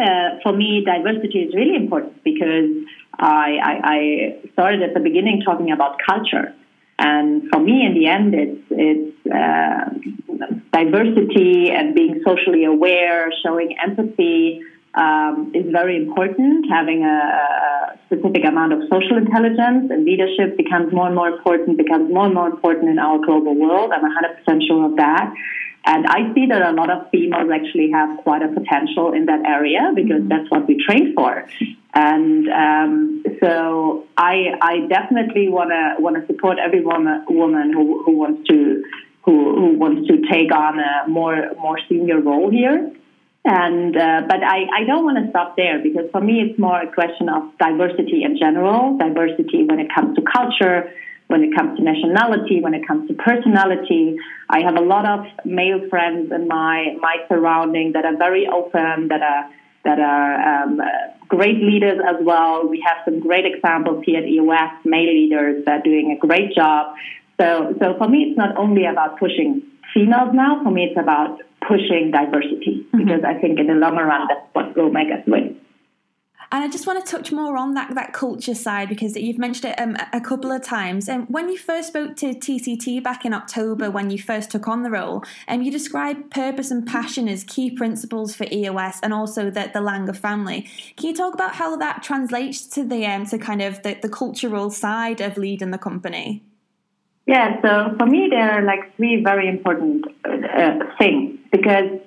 uh, 0.00 0.40
for 0.42 0.52
me, 0.52 0.82
diversity 0.84 1.40
is 1.40 1.54
really 1.54 1.76
important 1.76 2.24
because 2.24 2.70
I, 3.18 3.58
I, 3.62 3.80
I, 3.84 4.48
started 4.54 4.82
at 4.82 4.94
the 4.94 5.00
beginning 5.00 5.42
talking 5.44 5.70
about 5.70 5.98
culture. 6.04 6.54
And 6.98 7.48
for 7.52 7.60
me, 7.60 7.84
in 7.84 7.94
the 7.94 8.06
end, 8.06 8.34
it's, 8.34 8.62
it's 8.70 9.26
uh, 9.26 9.90
diversity 10.72 11.70
and 11.70 11.94
being 11.94 12.22
socially 12.24 12.64
aware, 12.64 13.30
showing 13.44 13.76
empathy, 13.78 14.62
um, 14.94 15.52
is 15.54 15.70
very 15.70 15.96
important. 15.96 16.66
Having 16.70 17.04
a, 17.04 17.08
a, 17.08 17.98
specific 18.06 18.44
amount 18.44 18.74
of 18.74 18.82
social 18.90 19.16
intelligence 19.16 19.90
and 19.90 20.04
leadership 20.04 20.56
becomes 20.58 20.92
more 20.92 21.06
and 21.06 21.14
more 21.14 21.28
important, 21.28 21.78
becomes 21.78 22.12
more 22.12 22.26
and 22.26 22.34
more 22.34 22.46
important 22.46 22.90
in 22.90 22.98
our 22.98 23.18
global 23.24 23.54
world. 23.54 23.90
I'm 23.90 24.04
100% 24.04 24.66
sure 24.66 24.84
of 24.84 24.96
that. 24.96 25.32
And 25.84 26.06
I 26.06 26.32
see 26.34 26.46
that 26.46 26.62
a 26.62 26.72
lot 26.72 26.90
of 26.90 27.10
females 27.10 27.50
actually 27.52 27.90
have 27.90 28.18
quite 28.18 28.42
a 28.42 28.48
potential 28.48 29.12
in 29.12 29.26
that 29.26 29.44
area 29.46 29.92
because 29.94 30.22
that's 30.28 30.48
what 30.50 30.68
we 30.68 30.82
train 30.84 31.14
for. 31.14 31.48
And 31.94 32.48
um, 32.48 33.24
so 33.40 34.06
I, 34.16 34.54
I 34.60 34.86
definitely 34.88 35.48
want 35.48 35.70
to 35.70 35.96
want 36.00 36.16
to 36.16 36.26
support 36.26 36.58
every 36.58 36.82
woman, 36.84 37.24
woman 37.28 37.72
who, 37.72 38.02
who 38.04 38.12
wants 38.12 38.46
to 38.48 38.84
who, 39.24 39.54
who 39.54 39.78
wants 39.78 40.08
to 40.08 40.20
take 40.30 40.52
on 40.52 40.78
a 40.78 41.08
more 41.08 41.50
more 41.60 41.78
senior 41.88 42.20
role 42.20 42.50
here. 42.50 42.92
And 43.44 43.96
uh, 43.96 44.22
but 44.28 44.42
I, 44.42 44.66
I 44.70 44.84
don't 44.86 45.04
want 45.04 45.18
to 45.18 45.28
stop 45.30 45.56
there 45.56 45.82
because 45.82 46.08
for 46.12 46.20
me 46.20 46.40
it's 46.40 46.58
more 46.58 46.80
a 46.80 46.92
question 46.92 47.28
of 47.28 47.42
diversity 47.58 48.22
in 48.22 48.38
general, 48.38 48.96
diversity 48.96 49.64
when 49.64 49.80
it 49.80 49.88
comes 49.92 50.14
to 50.14 50.22
culture, 50.22 50.92
when 51.26 51.42
it 51.42 51.50
comes 51.56 51.76
to 51.78 51.82
nationality, 51.82 52.60
when 52.60 52.72
it 52.72 52.86
comes 52.86 53.08
to 53.08 53.14
personality. 53.14 54.16
I 54.48 54.60
have 54.60 54.76
a 54.76 54.80
lot 54.80 55.08
of 55.08 55.26
male 55.44 55.88
friends 55.90 56.30
in 56.30 56.46
my 56.46 56.94
my 57.00 57.16
surrounding 57.28 57.92
that 57.94 58.04
are 58.04 58.16
very 58.16 58.46
open, 58.46 59.08
that 59.08 59.22
are 59.22 59.50
that 59.84 59.98
are 59.98 60.62
um, 60.62 60.80
great 61.26 61.56
leaders 61.56 61.98
as 62.06 62.24
well. 62.24 62.68
We 62.68 62.80
have 62.86 62.98
some 63.04 63.18
great 63.18 63.44
examples 63.44 64.04
here 64.06 64.20
at 64.20 64.28
EOS, 64.28 64.84
male 64.84 65.12
leaders 65.12 65.64
that 65.64 65.80
are 65.80 65.82
doing 65.82 66.12
a 66.16 66.26
great 66.26 66.54
job. 66.54 66.94
So 67.40 67.74
so 67.80 67.98
for 67.98 68.08
me 68.08 68.18
it's 68.28 68.38
not 68.38 68.56
only 68.56 68.86
about 68.86 69.18
pushing 69.18 69.62
females 69.92 70.30
now. 70.32 70.62
For 70.62 70.70
me 70.70 70.84
it's 70.84 71.00
about 71.00 71.40
pushing 71.68 72.10
diversity 72.10 72.86
mm-hmm. 72.86 72.98
because 72.98 73.22
I 73.24 73.34
think 73.40 73.58
in 73.58 73.66
the 73.66 73.74
long 73.74 73.96
run 73.96 74.28
that's 74.28 74.46
what 74.52 74.76
will 74.76 74.90
make 74.90 75.08
us 75.08 75.24
win. 75.26 75.60
And 76.52 76.62
I 76.62 76.68
just 76.68 76.86
want 76.86 77.02
to 77.02 77.10
touch 77.10 77.32
more 77.32 77.56
on 77.56 77.72
that 77.74 77.94
that 77.94 78.12
culture 78.12 78.54
side 78.54 78.90
because 78.90 79.16
you've 79.16 79.38
mentioned 79.38 79.72
it 79.72 79.80
um, 79.80 79.96
a 80.12 80.20
couple 80.20 80.52
of 80.52 80.62
times. 80.62 81.08
And 81.08 81.22
um, 81.22 81.26
when 81.28 81.48
you 81.48 81.56
first 81.56 81.88
spoke 81.88 82.14
to 82.16 82.34
TCT 82.34 83.02
back 83.02 83.24
in 83.24 83.32
October, 83.32 83.90
when 83.90 84.10
you 84.10 84.18
first 84.18 84.50
took 84.50 84.68
on 84.68 84.82
the 84.82 84.90
role, 84.90 85.24
um, 85.48 85.62
you 85.62 85.72
described 85.72 86.30
purpose 86.30 86.70
and 86.70 86.86
passion 86.86 87.26
as 87.26 87.42
key 87.42 87.70
principles 87.70 88.36
for 88.36 88.46
EOS 88.52 89.00
and 89.02 89.14
also 89.14 89.46
the, 89.46 89.70
the 89.72 89.80
Langer 89.80 90.14
family. 90.14 90.68
Can 90.98 91.08
you 91.08 91.16
talk 91.16 91.32
about 91.32 91.54
how 91.54 91.74
that 91.76 92.02
translates 92.02 92.66
to 92.66 92.84
the 92.84 93.06
um, 93.06 93.24
to 93.26 93.38
kind 93.38 93.62
of 93.62 93.82
the, 93.82 93.94
the 94.02 94.10
cultural 94.10 94.68
side 94.68 95.22
of 95.22 95.38
leading 95.38 95.70
the 95.70 95.78
company? 95.78 96.42
Yeah, 97.26 97.62
so 97.62 97.96
for 97.98 98.04
me, 98.04 98.28
there 98.28 98.50
are 98.50 98.62
like 98.62 98.94
three 98.96 99.22
very 99.24 99.48
important 99.48 100.04
uh, 100.26 100.80
things 100.98 101.38
because 101.52 102.00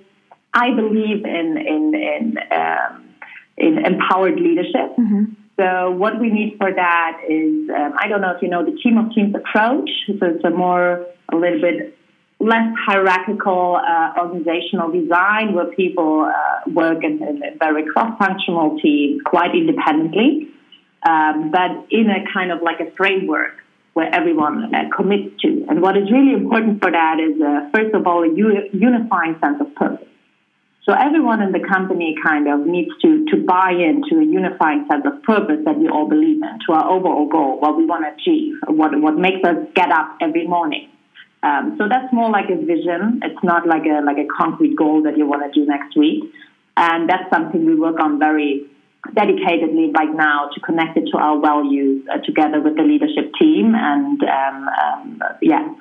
I 0.53 0.71
believe 0.71 1.23
in 1.23 1.58
in 1.58 1.95
in, 1.95 2.38
um, 2.51 3.10
in 3.58 3.86
empowered 3.86 4.39
leadership. 4.39 4.97
Mm-hmm. 4.97 5.23
So 5.58 5.91
what 5.91 6.19
we 6.19 6.29
need 6.29 6.58
for 6.58 6.73
that 6.73 7.21
is 7.29 7.69
um, 7.69 7.93
I 7.97 8.10
don't 8.10 8.19
know 8.19 8.31
if 8.36 8.41
you 8.41 8.49
know 8.49 8.65
the 8.65 8.77
team 8.84 8.97
of 8.97 9.13
teams 9.13 9.34
approach. 9.36 9.89
So 10.08 10.25
it's 10.25 10.43
a 10.43 10.49
more 10.49 11.05
a 11.31 11.36
little 11.36 11.62
bit 11.62 11.97
less 12.39 12.73
hierarchical 12.86 13.77
uh, 13.77 14.13
organizational 14.19 14.91
design 14.91 15.53
where 15.53 15.67
people 15.67 16.23
uh, 16.23 16.69
work 16.71 17.03
in, 17.03 17.23
in, 17.23 17.41
a 17.43 17.58
very 17.58 17.86
cross-functional 17.86 18.77
team 18.81 19.21
quite 19.25 19.55
independently, 19.55 20.49
um, 21.08 21.49
but 21.49 21.71
in 21.89 22.10
a 22.10 22.25
kind 22.34 22.51
of 22.51 22.62
like 22.62 22.81
a 22.81 22.91
framework 22.97 23.53
where 23.95 24.13
everyone 24.13 24.75
uh, 24.75 24.93
commits 24.95 25.41
to. 25.41 25.65
And 25.69 25.81
what 25.81 25.95
is 25.95 26.12
really 26.12 26.34
important 26.34 26.81
for 26.81 26.91
that 26.91 27.15
is, 27.17 27.41
uh, 27.41 27.69
first 27.73 27.95
of 27.95 28.05
all, 28.05 28.23
a 28.23 28.31
unifying 28.36 29.39
sense 29.41 29.58
of 29.62 29.73
purpose. 29.73 30.08
So 30.84 30.93
everyone 30.93 31.41
in 31.41 31.53
the 31.53 31.63
company 31.65 32.13
kind 32.21 32.47
of 32.47 32.67
needs 32.67 32.91
to, 33.01 33.25
to 33.31 33.43
buy 33.43 33.71
into 33.71 34.19
a 34.19 34.25
unifying 34.25 34.86
sense 34.91 35.05
of 35.08 35.23
purpose 35.23 35.62
that 35.63 35.79
we 35.79 35.88
all 35.88 36.08
believe 36.10 36.43
in, 36.43 36.60
to 36.67 36.73
our 36.73 36.91
overall 36.91 37.27
goal, 37.27 37.60
what 37.60 37.77
we 37.77 37.86
want 37.86 38.03
to 38.03 38.12
achieve, 38.13 38.53
what, 38.67 38.91
what 38.99 39.15
makes 39.15 39.41
us 39.47 39.55
get 39.73 39.89
up 39.89 40.17
every 40.21 40.45
morning. 40.45 40.89
Um, 41.41 41.75
so 41.77 41.88
that's 41.88 42.12
more 42.12 42.29
like 42.29 42.49
a 42.49 42.58
vision. 42.58 43.21
It's 43.23 43.43
not 43.43 43.65
like 43.65 43.86
a 43.86 44.01
like 44.03 44.17
a 44.17 44.27
concrete 44.36 44.75
goal 44.75 45.03
that 45.03 45.15
you 45.15 45.25
want 45.25 45.41
to 45.45 45.51
do 45.58 45.65
next 45.65 45.95
week. 45.95 46.23
And 46.75 47.08
that's 47.08 47.29
something 47.31 47.65
we 47.65 47.75
work 47.75 47.99
on 48.01 48.19
very 48.19 48.65
dedicatedly 49.13 49.93
right 49.95 50.13
now 50.13 50.49
to 50.53 50.59
connect 50.61 50.97
it 50.97 51.05
to 51.11 51.17
our 51.17 51.39
values 51.39 52.05
uh, 52.11 52.17
together 52.19 52.61
with 52.61 52.75
the 52.75 52.83
leadership 52.83 53.31
team. 53.39 53.73
And 53.75 54.21
um, 54.23 54.69
um, 54.69 55.21
yeah, 55.41 55.73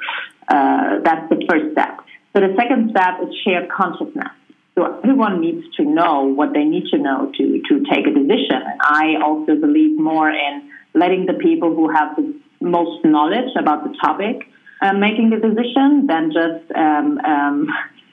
uh, 0.48 1.00
that's 1.04 1.28
the 1.30 1.44
first 1.48 1.72
step. 1.72 2.00
So 2.34 2.40
the 2.40 2.54
second 2.56 2.90
step 2.90 3.14
is 3.22 3.34
shared 3.44 3.70
consciousness. 3.70 4.32
So 4.74 4.98
everyone 4.98 5.40
needs 5.40 5.64
to 5.76 5.84
know 5.84 6.24
what 6.24 6.52
they 6.52 6.64
need 6.64 6.86
to 6.90 6.98
know 6.98 7.30
to, 7.36 7.62
to 7.68 7.84
take 7.92 8.06
a 8.06 8.10
decision. 8.10 8.60
And 8.60 8.80
I 8.82 9.22
also 9.22 9.54
believe 9.54 9.98
more 9.98 10.28
in 10.28 10.70
letting 10.94 11.26
the 11.26 11.34
people 11.34 11.74
who 11.74 11.88
have 11.88 12.16
the 12.16 12.34
most 12.60 13.04
knowledge 13.04 13.50
about 13.56 13.84
the 13.84 13.96
topic 14.00 14.48
uh, 14.82 14.92
making 14.92 15.30
the 15.30 15.36
decision 15.36 16.06
than 16.06 16.32
just, 16.32 16.70
um, 16.76 17.18
um, 17.18 17.68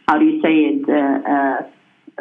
how 0.08 0.17
do 0.19 0.26
you 0.26 0.41
say 0.41 0.54
it, 0.69 0.89
uh, 0.89 1.63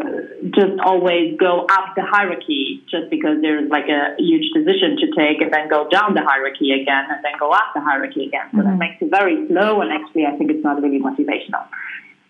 uh, 0.01 0.11
just 0.45 0.81
always 0.85 1.37
go 1.39 1.67
up 1.71 1.95
the 1.95 2.03
hierarchy 2.03 2.80
just 2.91 3.11
because 3.11 3.41
there's 3.41 3.71
like 3.71 3.89
a 3.89 4.15
huge 4.19 4.53
decision 4.53 4.97
to 4.99 5.07
take 5.17 5.41
and 5.41 5.53
then 5.53 5.69
go 5.69 5.89
down 5.89 6.15
the 6.15 6.23
hierarchy 6.23 6.73
again 6.73 7.05
and 7.11 7.25
then 7.25 7.33
go 7.39 7.51
up 7.51 7.73
the 7.75 7.81
hierarchy 7.81 8.27
again. 8.27 8.47
So 8.53 8.59
mm-hmm. 8.59 8.71
that 8.71 8.77
makes 8.77 9.01
it 9.01 9.11
very 9.11 9.47
slow 9.49 9.81
and 9.81 9.93
actually 9.93 10.27
I 10.27 10.37
think 10.37 10.51
it's 10.51 10.65
not 10.65 10.83
really 10.83 11.01
motivational. 11.01 11.67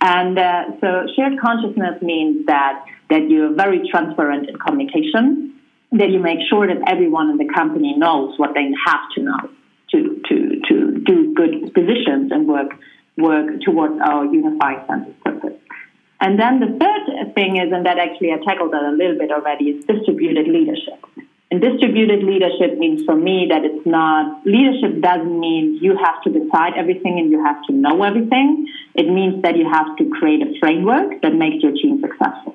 And 0.00 0.38
uh, 0.38 0.64
so 0.80 1.06
shared 1.14 1.38
consciousness 1.40 2.00
means 2.00 2.46
that, 2.46 2.84
that 3.10 3.28
you're 3.28 3.54
very 3.54 3.86
transparent 3.90 4.48
in 4.48 4.56
communication, 4.56 5.54
that 5.92 6.10
you 6.10 6.20
make 6.20 6.38
sure 6.48 6.66
that 6.66 6.80
everyone 6.86 7.30
in 7.30 7.36
the 7.36 7.48
company 7.52 7.94
knows 7.96 8.38
what 8.38 8.54
they 8.54 8.70
have 8.86 9.00
to 9.16 9.22
know 9.22 9.50
to, 9.90 10.22
to, 10.28 10.60
to 10.68 11.00
do 11.00 11.34
good 11.34 11.74
decisions 11.74 12.32
and 12.32 12.46
work, 12.46 12.70
work 13.18 13.60
towards 13.62 14.00
our 14.00 14.24
unified 14.24 14.86
sense 14.86 15.08
of 15.08 15.20
purpose. 15.20 15.58
And 16.20 16.38
then 16.38 16.60
the 16.60 16.66
third 16.78 17.34
thing 17.34 17.56
is, 17.56 17.72
and 17.72 17.86
that 17.86 17.98
actually 17.98 18.32
I 18.32 18.38
tackled 18.44 18.72
that 18.72 18.82
a 18.82 18.92
little 18.92 19.16
bit 19.16 19.30
already, 19.32 19.70
is 19.70 19.84
distributed 19.86 20.48
leadership. 20.48 21.00
And 21.50 21.60
distributed 21.60 22.22
leadership 22.22 22.78
means 22.78 23.02
for 23.04 23.16
me 23.16 23.46
that 23.50 23.64
it's 23.64 23.84
not, 23.84 24.46
leadership 24.46 25.00
doesn't 25.00 25.40
mean 25.40 25.78
you 25.80 25.96
have 25.96 26.22
to 26.22 26.30
decide 26.30 26.74
everything 26.76 27.18
and 27.18 27.30
you 27.30 27.42
have 27.42 27.56
to 27.66 27.72
know 27.72 28.02
everything. 28.04 28.66
It 28.94 29.08
means 29.08 29.42
that 29.42 29.56
you 29.56 29.68
have 29.68 29.96
to 29.96 30.10
create 30.10 30.42
a 30.42 30.58
framework 30.60 31.22
that 31.22 31.34
makes 31.34 31.62
your 31.62 31.72
team 31.72 32.00
successful. 32.00 32.54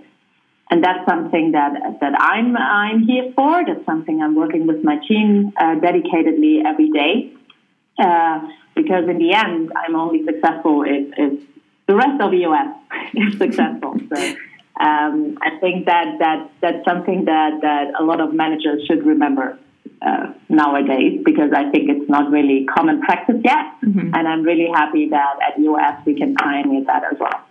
And 0.69 0.83
that's 0.83 1.05
something 1.09 1.51
that, 1.51 1.99
that 2.01 2.13
I'm, 2.19 2.55
I'm 2.55 3.03
here 3.03 3.33
for. 3.35 3.65
That's 3.65 3.85
something 3.85 4.21
I'm 4.21 4.35
working 4.35 4.65
with 4.65 4.83
my 4.83 4.97
team 5.07 5.51
uh, 5.57 5.75
dedicatedly 5.75 6.63
every 6.65 6.89
day. 6.91 7.33
Uh, 7.99 8.47
because 8.75 9.07
in 9.09 9.17
the 9.17 9.33
end, 9.33 9.71
I'm 9.75 9.95
only 9.95 10.25
successful 10.25 10.83
if, 10.83 11.13
if 11.17 11.39
the 11.87 11.95
rest 11.95 12.21
of 12.21 12.33
EOS 12.33 12.75
is 13.13 13.37
successful. 13.37 13.95
So 14.13 14.35
um, 14.79 15.37
I 15.41 15.57
think 15.59 15.85
that, 15.85 16.17
that 16.19 16.51
that's 16.61 16.83
something 16.85 17.25
that, 17.25 17.61
that 17.61 17.93
a 17.99 18.03
lot 18.03 18.19
of 18.19 18.33
managers 18.33 18.85
should 18.87 19.05
remember 19.05 19.57
uh, 20.01 20.33
nowadays 20.49 21.21
because 21.23 21.51
I 21.53 21.69
think 21.71 21.89
it's 21.89 22.09
not 22.09 22.31
really 22.31 22.65
common 22.65 23.01
practice 23.01 23.37
yet. 23.43 23.65
Mm-hmm. 23.83 24.13
And 24.13 24.27
I'm 24.27 24.43
really 24.43 24.67
happy 24.73 25.09
that 25.09 25.35
at 25.47 25.59
EOS 25.59 26.05
we 26.05 26.15
can 26.15 26.35
pioneer 26.35 26.83
that 26.85 27.03
as 27.11 27.19
well. 27.19 27.41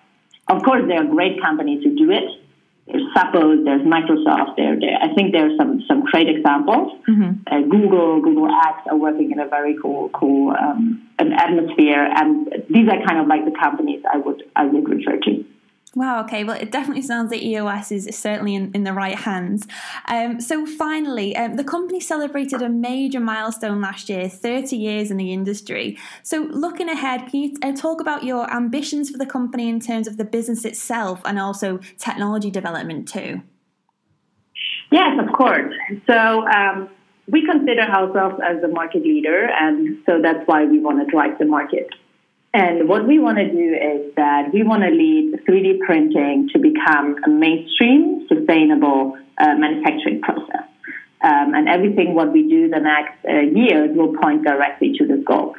Of 0.48 0.62
course, 0.62 0.82
there 0.86 1.02
are 1.02 1.06
great 1.06 1.40
companies 1.40 1.82
who 1.82 1.96
do 1.96 2.10
it. 2.10 2.24
There's 2.86 3.02
Zappos, 3.16 3.64
there's 3.64 3.80
Microsoft. 3.80 4.56
There, 4.56 4.78
there. 4.78 4.98
I 5.00 5.14
think 5.14 5.32
there 5.32 5.46
are 5.46 5.56
some 5.56 5.82
some 5.88 6.02
great 6.04 6.28
examples. 6.28 6.92
Mm-hmm. 7.08 7.40
Uh, 7.46 7.60
Google, 7.62 8.20
Google 8.20 8.48
Ads 8.50 8.86
are 8.90 8.96
working 8.96 9.30
in 9.30 9.40
a 9.40 9.48
very 9.48 9.76
cool, 9.80 10.10
cool 10.10 10.50
um, 10.50 11.08
an 11.18 11.32
atmosphere, 11.32 12.06
and 12.14 12.52
these 12.68 12.86
are 12.88 13.00
kind 13.06 13.20
of 13.20 13.26
like 13.26 13.44
the 13.46 13.56
companies 13.58 14.02
I 14.12 14.18
would 14.18 14.42
I 14.54 14.66
would 14.66 14.88
refer 14.88 15.16
to. 15.16 15.44
Wow, 15.96 16.22
okay. 16.24 16.42
Well, 16.42 16.60
it 16.60 16.72
definitely 16.72 17.02
sounds 17.02 17.30
like 17.30 17.42
EOS 17.42 17.92
is 17.92 18.08
certainly 18.16 18.56
in, 18.56 18.72
in 18.74 18.82
the 18.82 18.92
right 18.92 19.14
hands. 19.14 19.66
Um, 20.06 20.40
so, 20.40 20.66
finally, 20.66 21.36
um, 21.36 21.54
the 21.54 21.62
company 21.62 22.00
celebrated 22.00 22.62
a 22.62 22.68
major 22.68 23.20
milestone 23.20 23.80
last 23.80 24.08
year 24.08 24.28
30 24.28 24.76
years 24.76 25.12
in 25.12 25.18
the 25.18 25.32
industry. 25.32 25.96
So, 26.24 26.48
looking 26.50 26.88
ahead, 26.88 27.28
can 27.30 27.40
you 27.40 27.56
uh, 27.62 27.72
talk 27.72 28.00
about 28.00 28.24
your 28.24 28.52
ambitions 28.52 29.08
for 29.08 29.18
the 29.18 29.26
company 29.26 29.68
in 29.68 29.78
terms 29.78 30.08
of 30.08 30.16
the 30.16 30.24
business 30.24 30.64
itself 30.64 31.20
and 31.24 31.38
also 31.38 31.78
technology 31.96 32.50
development 32.50 33.06
too? 33.06 33.42
Yes, 34.90 35.16
of 35.24 35.32
course. 35.32 35.72
So, 36.08 36.46
um, 36.48 36.88
we 37.30 37.46
consider 37.46 37.82
ourselves 37.82 38.36
as 38.44 38.62
a 38.62 38.68
market 38.68 39.02
leader, 39.02 39.48
and 39.48 40.02
so 40.06 40.20
that's 40.20 40.46
why 40.46 40.64
we 40.64 40.80
want 40.80 41.04
to 41.04 41.10
drive 41.10 41.38
the 41.38 41.46
market. 41.46 41.88
And 42.54 42.88
what 42.88 43.04
we 43.04 43.18
want 43.18 43.38
to 43.38 43.50
do 43.50 43.74
is 43.74 44.14
that 44.14 44.52
we 44.54 44.62
want 44.62 44.84
to 44.84 44.90
lead 44.90 45.34
3D 45.44 45.80
printing 45.80 46.48
to 46.52 46.60
become 46.60 47.16
a 47.26 47.28
mainstream, 47.28 48.28
sustainable 48.28 49.18
uh, 49.38 49.54
manufacturing 49.56 50.20
process. 50.22 50.62
Um, 51.20 51.52
and 51.54 51.68
everything 51.68 52.14
what 52.14 52.32
we 52.32 52.48
do 52.48 52.68
the 52.68 52.78
next 52.78 53.18
uh, 53.28 53.40
years 53.40 53.90
will 53.96 54.14
point 54.14 54.44
directly 54.44 54.94
to 54.98 55.04
this 55.04 55.24
goal. 55.24 55.56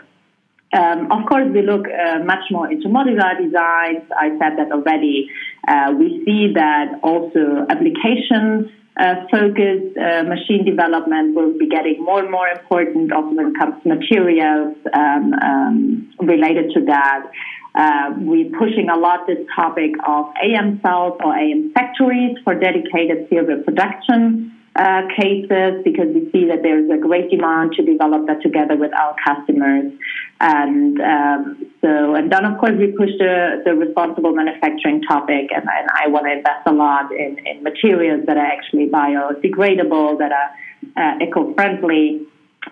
Um, 0.71 1.11
of 1.11 1.25
course, 1.27 1.47
we 1.53 1.63
look 1.63 1.85
uh, 1.85 2.19
much 2.19 2.45
more 2.49 2.71
into 2.71 2.87
modular 2.87 3.37
designs. 3.43 4.03
I 4.17 4.29
said 4.39 4.57
that 4.57 4.71
already. 4.71 5.29
Uh, 5.67 5.93
we 5.97 6.23
see 6.23 6.53
that 6.53 6.99
also 7.03 7.65
applications 7.69 8.71
uh, 8.97 9.15
focused 9.29 9.97
uh, 9.97 10.23
machine 10.23 10.63
development 10.65 11.35
will 11.35 11.57
be 11.57 11.67
getting 11.67 12.03
more 12.03 12.19
and 12.19 12.31
more 12.31 12.47
important 12.47 13.11
also 13.11 13.35
when 13.35 13.47
it 13.47 13.57
comes 13.59 13.81
to 13.83 13.89
materials 13.89 14.77
um, 14.93 15.33
um, 15.33 16.09
related 16.21 16.71
to 16.73 16.85
that. 16.85 17.29
Uh, 17.75 18.13
we're 18.19 18.49
pushing 18.57 18.87
a 18.89 18.97
lot 18.97 19.27
this 19.27 19.45
topic 19.53 19.91
of 20.07 20.27
AM 20.41 20.79
cells 20.81 21.19
or 21.23 21.35
AM 21.35 21.73
factories 21.73 22.37
for 22.45 22.55
dedicated 22.55 23.27
serial 23.29 23.61
production 23.63 24.55
uh, 24.77 25.01
cases 25.19 25.81
because 25.83 26.07
we 26.13 26.29
see 26.31 26.47
that 26.47 26.59
there's 26.61 26.89
a 26.89 26.97
great 26.97 27.29
demand 27.29 27.73
to 27.73 27.83
develop 27.83 28.27
that 28.27 28.41
together 28.41 28.77
with 28.77 28.91
our 28.93 29.15
customers. 29.25 29.91
And 30.39 30.99
um, 31.01 31.64
so, 31.81 32.15
and 32.15 32.31
then 32.31 32.45
of 32.45 32.57
course 32.59 32.73
we 32.77 32.87
push 32.91 33.11
the, 33.19 33.61
the 33.65 33.73
responsible 33.75 34.33
manufacturing 34.33 35.01
topic, 35.03 35.51
and, 35.55 35.63
and 35.63 35.89
I 35.93 36.07
want 36.07 36.25
to 36.25 36.33
invest 36.33 36.65
a 36.65 36.73
lot 36.73 37.11
in, 37.11 37.37
in 37.45 37.63
materials 37.63 38.25
that 38.27 38.37
are 38.37 38.45
actually 38.45 38.87
biodegradable, 38.87 40.17
that 40.19 40.31
are 40.31 40.49
uh, 40.97 41.23
eco-friendly 41.23 42.27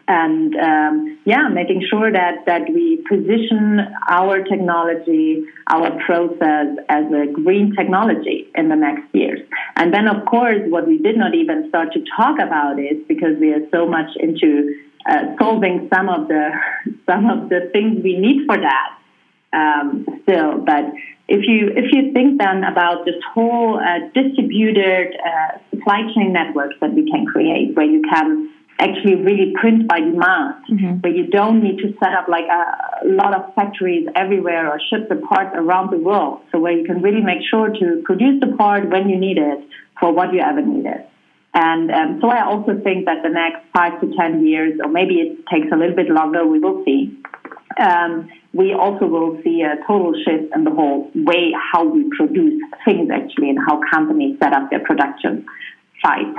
and 0.08 0.56
um, 0.56 1.20
yeah, 1.26 1.48
making 1.50 1.86
sure 1.90 2.12
that 2.12 2.46
that 2.46 2.64
we 2.70 3.04
position 3.10 3.80
our 4.10 4.44
technology, 4.44 5.46
our 5.68 5.92
process 6.06 6.78
as 6.90 7.06
a 7.12 7.32
green 7.32 7.76
technology 7.76 8.48
in 8.56 8.70
the 8.70 8.76
next 8.76 9.04
years. 9.14 9.40
And 9.76 9.94
then, 9.94 10.08
of 10.08 10.26
course, 10.26 10.62
what 10.68 10.88
we 10.88 10.98
did 10.98 11.18
not 11.18 11.36
even 11.36 11.70
start 11.70 11.94
to 11.94 12.04
talk 12.18 12.40
about 12.40 12.80
is 12.80 12.98
because 13.08 13.38
we 13.40 13.54
are 13.54 13.70
so 13.72 13.88
much 13.88 14.10
into 14.18 14.76
uh, 15.10 15.36
solving 15.40 15.90
some 15.94 16.10
of 16.10 16.28
the 16.28 16.50
some 17.06 17.30
of 17.30 17.50
the 17.50 17.70
things 17.72 18.04
we 18.04 18.18
need 18.18 18.46
for 18.46 18.58
that 18.58 18.98
um, 19.54 20.06
still, 20.24 20.60
but 20.60 20.86
if 21.28 21.48
you 21.48 21.72
if 21.76 21.92
you 21.92 22.12
think 22.14 22.40
then 22.40 22.64
about 22.64 23.06
this 23.06 23.16
whole 23.34 23.80
uh, 23.80 24.10
distributed 24.14 25.16
uh, 25.16 25.58
supply 25.70 26.02
chain 26.14 26.34
networks 26.34 26.76
that 26.82 26.94
we 26.94 27.10
can 27.10 27.26
create, 27.26 27.76
where 27.76 27.86
you 27.86 28.02
can 28.02 28.50
actually 28.80 29.16
really 29.16 29.54
print 29.60 29.88
by 29.88 30.00
demand, 30.00 30.56
mm-hmm. 30.70 31.00
where 31.02 31.14
you 31.14 31.28
don't 31.28 31.64
need 31.64 31.78
to 31.78 31.94
set 32.00 32.14
up 32.14 32.28
like 32.28 32.46
a, 32.46 33.06
a, 33.06 33.08
lot 33.08 33.34
of 33.34 33.54
factories 33.56 34.08
everywhere 34.16 34.68
or 34.70 34.80
ship 34.90 35.08
the 35.10 35.16
parts 35.16 35.52
around 35.56 35.92
the 35.92 35.98
world. 35.98 36.42
So 36.52 36.60
where 36.60 36.74
you 36.74 36.84
can 36.84 37.02
really 37.02 37.22
make 37.22 37.40
sure 37.50 37.70
to 37.70 38.02
produce 38.04 38.42
the 38.42 38.56
part 38.58 38.90
when 38.90 39.10
you 39.10 39.18
need 39.18 39.38
it 39.38 39.60
for 40.00 40.12
what 40.12 40.34
you 40.34 40.42
ever 40.42 40.62
need 40.62 40.86
it. 40.86 41.08
And 41.54 41.92
um, 41.92 42.20
so 42.20 42.30
I 42.30 42.46
also 42.46 42.80
think 42.84 43.06
that 43.06 43.22
the 43.22 43.30
next 43.30 43.62
five 43.74 44.02
to 44.02 44.12
ten 44.18 44.46
years, 44.46 44.80
or 44.84 44.90
maybe 44.90 45.16
it 45.16 45.46
takes 45.52 45.68
a 45.72 45.76
little 45.76 45.96
bit 45.96 46.10
longer, 46.10 46.46
we 46.46 46.60
will 46.60 46.84
see. 46.84 47.16
Um, 47.80 48.30
we 48.54 48.74
also 48.74 49.06
will 49.06 49.42
see 49.44 49.62
a 49.62 49.78
total 49.88 50.14
shift 50.24 50.54
in 50.56 50.64
the 50.64 50.72
whole 50.72 51.10
way 51.16 51.54
how 51.72 51.84
we 51.86 52.10
produce 52.16 52.62
things 52.86 53.10
actually 53.12 53.50
and 53.50 53.60
how 53.68 53.82
companies 53.92 54.38
set 54.40 54.54
up 54.54 54.70
their 54.70 54.80
production 54.80 55.46
sites. 56.04 56.38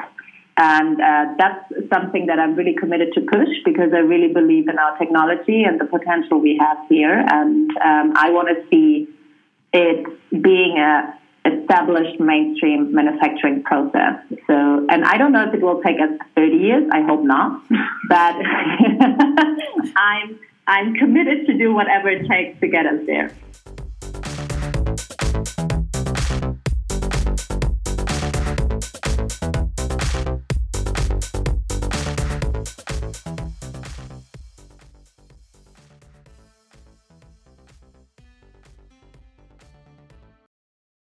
And 0.57 1.01
uh, 1.01 1.35
that's 1.37 1.89
something 1.93 2.27
that 2.27 2.39
I'm 2.39 2.55
really 2.55 2.75
committed 2.75 3.13
to 3.15 3.21
push 3.23 3.49
because 3.65 3.93
I 3.93 3.99
really 3.99 4.33
believe 4.33 4.69
in 4.69 4.79
our 4.79 4.97
technology 4.99 5.65
and 5.65 5.81
the 5.81 5.87
potential 5.87 6.41
we 6.41 6.57
have 6.61 6.79
here. 6.89 7.13
And 7.13 7.71
um, 7.79 8.13
I 8.17 8.31
want 8.31 8.49
to 8.49 8.65
see 8.71 9.09
it 9.73 10.07
being 10.31 10.79
a 10.79 11.19
established 11.45 12.19
mainstream 12.21 12.95
manufacturing 12.95 13.63
process. 13.63 14.21
So, 14.47 14.87
and 14.89 15.05
I 15.05 15.19
don't 15.19 15.33
know 15.33 15.47
if 15.47 15.55
it 15.55 15.61
will 15.61 15.83
take 15.83 16.01
us 16.01 16.11
30 16.35 16.57
years. 16.57 16.91
I 16.93 17.03
hope 17.03 17.23
not, 17.23 17.63
but 18.09 18.37
I'm 19.97 20.39
I'm 20.67 20.95
committed 20.95 21.47
to 21.47 21.59
do 21.59 21.75
whatever 21.75 22.09
it 22.09 22.27
takes 22.27 22.59
to 22.61 22.69
get 22.69 22.87
us 22.87 23.01
there. 23.07 23.31